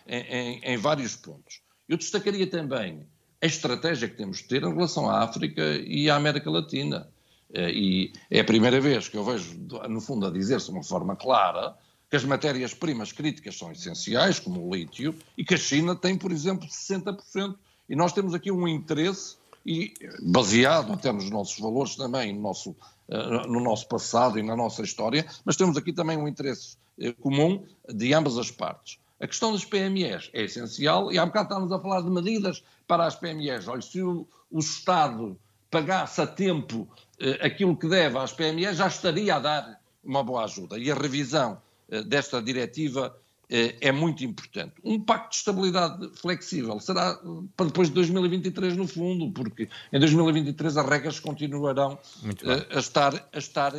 em, 0.07 0.61
em 0.63 0.77
vários 0.77 1.15
pontos. 1.15 1.61
Eu 1.89 1.97
destacaria 1.97 2.47
também 2.47 3.05
a 3.41 3.45
estratégia 3.45 4.07
que 4.07 4.15
temos 4.15 4.37
de 4.37 4.43
ter 4.43 4.63
em 4.63 4.73
relação 4.73 5.09
à 5.09 5.23
África 5.23 5.61
e 5.85 6.09
à 6.09 6.15
América 6.15 6.49
Latina. 6.49 7.07
Eh, 7.53 7.71
e 7.71 8.13
é 8.29 8.39
a 8.39 8.43
primeira 8.43 8.79
vez 8.79 9.09
que 9.09 9.17
eu 9.17 9.23
vejo, 9.23 9.59
no 9.89 9.99
fundo, 9.99 10.27
a 10.27 10.31
dizer-se 10.31 10.67
de 10.67 10.71
uma 10.71 10.83
forma 10.83 11.15
clara 11.15 11.75
que 12.09 12.15
as 12.15 12.23
matérias-primas 12.23 13.11
críticas 13.13 13.57
são 13.57 13.71
essenciais, 13.71 14.39
como 14.39 14.67
o 14.67 14.75
lítio, 14.75 15.15
e 15.37 15.45
que 15.45 15.55
a 15.55 15.57
China 15.57 15.95
tem, 15.95 16.17
por 16.17 16.31
exemplo, 16.31 16.67
60%. 16.67 17.55
E 17.89 17.95
nós 17.95 18.13
temos 18.13 18.33
aqui 18.33 18.51
um 18.51 18.67
interesse, 18.67 19.37
e 19.65 19.93
baseado 20.21 20.91
até 20.93 21.11
nos 21.11 21.29
nossos 21.29 21.57
valores 21.59 21.95
também, 21.95 22.33
no 22.33 22.41
nosso, 22.41 22.75
eh, 23.07 23.47
no 23.47 23.59
nosso 23.59 23.87
passado 23.87 24.37
e 24.37 24.43
na 24.43 24.55
nossa 24.55 24.81
história, 24.83 25.25
mas 25.45 25.55
temos 25.55 25.77
aqui 25.77 25.93
também 25.93 26.17
um 26.17 26.27
interesse 26.27 26.77
eh, 26.99 27.13
comum 27.13 27.63
de 27.87 28.13
ambas 28.13 28.37
as 28.37 28.51
partes. 28.51 28.99
A 29.21 29.27
questão 29.27 29.51
das 29.53 29.63
PMEs 29.63 30.31
é 30.33 30.43
essencial 30.43 31.11
e 31.11 31.19
há 31.19 31.25
bocado 31.25 31.45
estávamos 31.45 31.71
a 31.71 31.79
falar 31.79 32.01
de 32.01 32.09
medidas 32.09 32.63
para 32.87 33.05
as 33.05 33.15
PMEs. 33.15 33.67
Olha, 33.67 33.81
se 33.81 34.01
o, 34.01 34.27
o 34.49 34.59
Estado 34.59 35.37
pagasse 35.69 36.19
a 36.19 36.27
tempo 36.27 36.89
eh, 37.19 37.39
aquilo 37.39 37.77
que 37.77 37.87
deve 37.87 38.17
às 38.17 38.33
PMEs, 38.33 38.77
já 38.77 38.87
estaria 38.87 39.35
a 39.35 39.39
dar 39.39 39.79
uma 40.03 40.23
boa 40.23 40.45
ajuda. 40.45 40.77
E 40.79 40.91
a 40.91 40.95
revisão 40.95 41.61
eh, 41.89 42.01
desta 42.01 42.41
diretiva 42.41 43.15
eh, 43.51 43.75
é 43.81 43.91
muito 43.91 44.23
importante. 44.23 44.73
Um 44.81 44.97
pacto 44.97 45.31
de 45.31 45.35
estabilidade 45.35 46.09
flexível 46.15 46.79
será 46.79 47.19
eh, 47.21 47.27
para 47.57 47.65
depois 47.65 47.89
de 47.89 47.95
2023, 47.95 48.77
no 48.77 48.87
fundo, 48.87 49.29
porque 49.33 49.67
em 49.91 49.99
2023 49.99 50.77
as 50.77 50.85
regras 50.87 51.19
continuarão 51.19 51.99
eh, 52.43 52.77
a 52.77 52.79
estar, 52.79 53.13
a 53.13 53.37
estar 53.37 53.73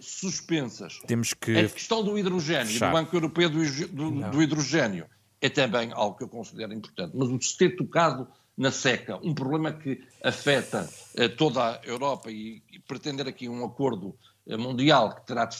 suspensas. 0.00 1.00
Temos 1.06 1.34
que... 1.34 1.56
A 1.56 1.68
questão 1.68 2.02
do 2.02 2.18
hidrogênio, 2.18 2.72
Fechar. 2.72 2.90
do 2.90 2.92
Banco 2.92 3.16
Europeu 3.16 3.48
do, 3.48 3.88
do, 3.88 4.30
do, 4.30 4.42
Hidrogênio, 4.42 5.06
é 5.40 5.48
também 5.48 5.90
algo 5.92 6.16
que 6.16 6.24
eu 6.24 6.28
considero 6.28 6.72
importante. 6.72 7.12
Mas 7.14 7.28
o 7.28 7.40
se 7.40 7.56
ter 7.56 7.76
tocado 7.76 8.28
na 8.56 8.70
seca, 8.70 9.18
um 9.22 9.34
problema 9.34 9.72
que 9.72 10.02
afeta 10.22 10.88
eh, 11.16 11.28
toda 11.28 11.62
a 11.62 11.80
Europa 11.82 12.30
e, 12.30 12.62
e, 12.70 12.78
pretender 12.78 13.26
aqui 13.26 13.48
um 13.48 13.64
acordo 13.64 14.14
eh, 14.46 14.56
mundial 14.56 15.14
que 15.14 15.26
terá 15.26 15.46
de 15.46 15.54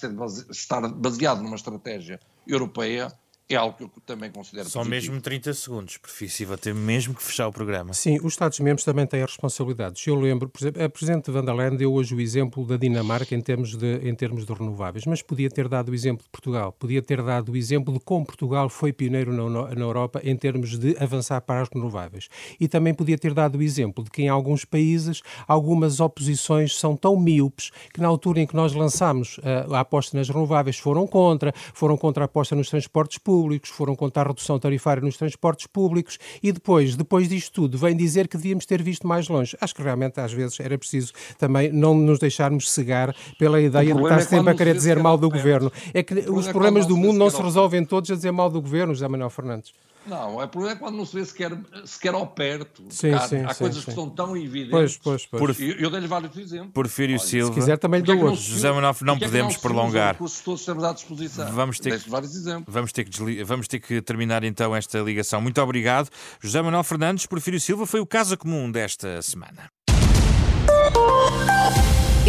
estar 0.51 0.87
baseado 0.89 1.43
numa 1.43 1.57
estratégia 1.57 2.21
europeia, 2.47 3.11
é 3.51 3.57
algo 3.57 3.77
que 3.77 3.83
eu 3.83 3.91
também 4.07 4.31
considero 4.31 4.69
Só 4.69 4.81
positivo. 4.81 5.13
mesmo 5.13 5.21
30 5.21 5.55
segundos, 5.55 5.97
profíssimo, 5.97 6.57
ter 6.57 6.73
mesmo 6.73 7.15
que 7.15 7.23
fechar 7.23 7.49
o 7.49 7.53
programa. 7.53 7.93
Sim, 7.93 8.19
os 8.23 8.35
Estados-membros 8.35 8.85
também 8.85 9.07
têm 9.07 9.21
responsabilidades. 9.21 10.07
Eu 10.07 10.15
lembro, 10.15 10.49
por 10.49 10.63
exemplo, 10.63 10.83
a 10.85 10.89
Presidente 10.89 11.31
Van 11.33 11.45
der 11.45 11.55
Leyen 11.55 11.77
deu 11.77 11.93
hoje 11.93 12.15
o 12.15 12.21
exemplo 12.21 12.65
da 12.65 12.77
Dinamarca 12.77 13.35
em 13.35 13.41
termos, 13.41 13.77
de, 13.77 14.09
em 14.09 14.15
termos 14.15 14.47
de 14.47 14.53
renováveis, 14.53 15.05
mas 15.05 15.21
podia 15.21 15.51
ter 15.51 15.67
dado 15.69 15.91
o 15.91 15.95
exemplo 15.95 16.23
de 16.23 16.31
Portugal, 16.31 16.73
podia 16.73 17.03
ter 17.03 17.23
dado 17.23 17.51
o 17.51 17.57
exemplo 17.57 17.93
de 17.93 17.99
como 18.01 18.25
Portugal 18.25 18.69
foi 18.69 18.93
pioneiro 18.93 19.33
na, 19.33 19.75
na 19.75 19.81
Europa 19.81 20.21
em 20.23 20.37
termos 20.37 20.79
de 20.79 20.97
avançar 21.01 21.41
para 21.41 21.63
as 21.63 21.69
renováveis. 21.69 22.29
E 22.61 22.69
também 22.69 22.95
podia 22.95 23.19
ter 23.19 23.35
dado 23.35 23.59
o 23.59 23.63
exemplo 23.63 24.05
de 24.05 24.11
que 24.11 24.23
em 24.23 24.29
alguns 24.29 24.65
países 24.65 25.23
algumas 25.49 25.99
oposições 25.99 26.77
são 26.77 26.97
tão 26.97 27.19
míopes 27.19 27.73
que 27.93 28.01
na 28.01 28.07
altura 28.07 28.41
em 28.41 28.47
que 28.47 28.55
nós 28.55 28.75
lançámos 28.75 29.41
a, 29.43 29.77
a 29.77 29.81
aposta 29.81 30.17
nas 30.17 30.29
renováveis 30.29 30.79
foram 30.79 31.05
contra, 31.05 31.53
foram 31.75 31.97
contra 31.97 32.25
a 32.25 32.27
aposta 32.27 32.55
nos 32.55 32.71
transportes 32.71 33.19
públicos, 33.19 33.40
públicos, 33.41 33.71
foram 33.71 33.97
contra 33.97 34.23
a 34.23 34.27
redução 34.27 34.59
tarifária 34.59 35.03
nos 35.03 35.17
transportes 35.17 35.67
públicos 35.67 36.19
e 36.43 36.53
depois, 36.53 36.95
depois 36.95 37.27
disto 37.27 37.53
tudo, 37.53 37.79
vem 37.79 37.97
dizer 37.97 38.29
que 38.29 38.37
devíamos 38.37 38.67
ter 38.67 38.83
visto 38.83 39.07
mais 39.07 39.29
longe. 39.29 39.57
Acho 39.61 39.75
que 39.75 39.83
realmente 39.83 40.21
às 40.21 40.31
vezes 40.31 40.61
era 40.61 40.77
preciso 40.77 41.13
também 41.39 41.73
não 41.73 41.95
nos 41.95 42.19
deixarmos 42.19 42.71
cegar 42.71 43.17
pela 43.39 43.61
ideia 43.61 43.95
de 43.95 44.03
estar 44.03 44.19
é 44.19 44.21
sempre 44.21 44.51
a 44.51 44.55
querer 44.55 44.75
dizer 44.75 44.99
mal 44.99 45.17
do 45.17 45.31
governo. 45.31 45.73
É 45.95 46.03
que 46.03 46.15
os 46.31 46.49
é 46.49 46.53
problemas 46.53 46.85
do 46.85 46.97
mundo 46.97 47.19
não 47.19 47.31
se 47.31 47.41
resolvem 47.41 47.83
todos 47.83 48.11
a 48.11 48.15
dizer 48.15 48.31
mal 48.31 48.51
do 48.51 48.61
governo, 48.61 48.93
José 48.93 49.09
Manuel 49.09 49.31
Fernandes. 49.31 49.73
Não, 50.07 50.41
é 50.43 50.47
problema 50.47 50.75
é 50.75 50.79
quando 50.79 50.97
não 50.97 51.05
se 51.05 51.15
vê 51.15 51.25
sequer, 51.25 51.53
sequer 51.85 52.15
ao 52.15 52.27
perto. 52.27 52.85
Sim, 52.91 53.13
há, 53.13 53.21
sim, 53.21 53.45
há 53.45 53.53
sim, 53.53 53.65
coisas 53.65 53.85
que 53.85 53.93
são 53.93 54.09
tão 54.09 54.37
evidentes. 54.37 54.71
Pois, 54.71 54.97
pois, 54.97 55.27
pois. 55.27 55.57
Por, 55.57 55.63
eu, 55.63 55.77
eu 55.77 55.91
dei-lhe 55.91 56.07
vários 56.07 56.37
exemplos. 56.37 56.73
Porfírio 56.73 57.17
Olha, 57.17 57.27
Silva. 57.27 57.53
Se 57.53 57.61
quiser 57.61 57.79
também 57.79 58.03
dou 58.03 58.19
outros. 58.19 58.41
José 58.41 58.71
Manuel, 58.73 58.97
não 59.03 59.19
podemos 59.19 59.55
não 59.55 59.61
prolongar. 59.61 60.17
todos 60.17 60.61
estamos 60.61 60.85
à 60.85 60.93
disposição. 60.93 61.53
Vamos 61.53 61.79
ter, 61.79 62.01
que, 62.01 62.09
vários 62.09 62.35
exemplos. 62.35 62.73
Vamos, 62.73 62.93
ter 62.93 63.05
que 63.05 63.45
vamos 63.45 63.69
ter 63.69 63.79
que 63.79 64.01
terminar 64.01 64.43
então 64.43 64.75
esta 64.75 64.99
ligação. 65.01 65.41
Muito 65.41 65.61
obrigado. 65.61 66.09
José 66.41 66.63
Manuel 66.63 66.85
Fernandes, 66.85 67.27
Porfírio 67.27 67.61
Silva, 67.61 67.87
foi 67.87 68.01
o 68.01 68.07
Casa 68.07 68.37
Comum 68.37 68.71
desta 68.71 69.21
semana. 69.23 69.71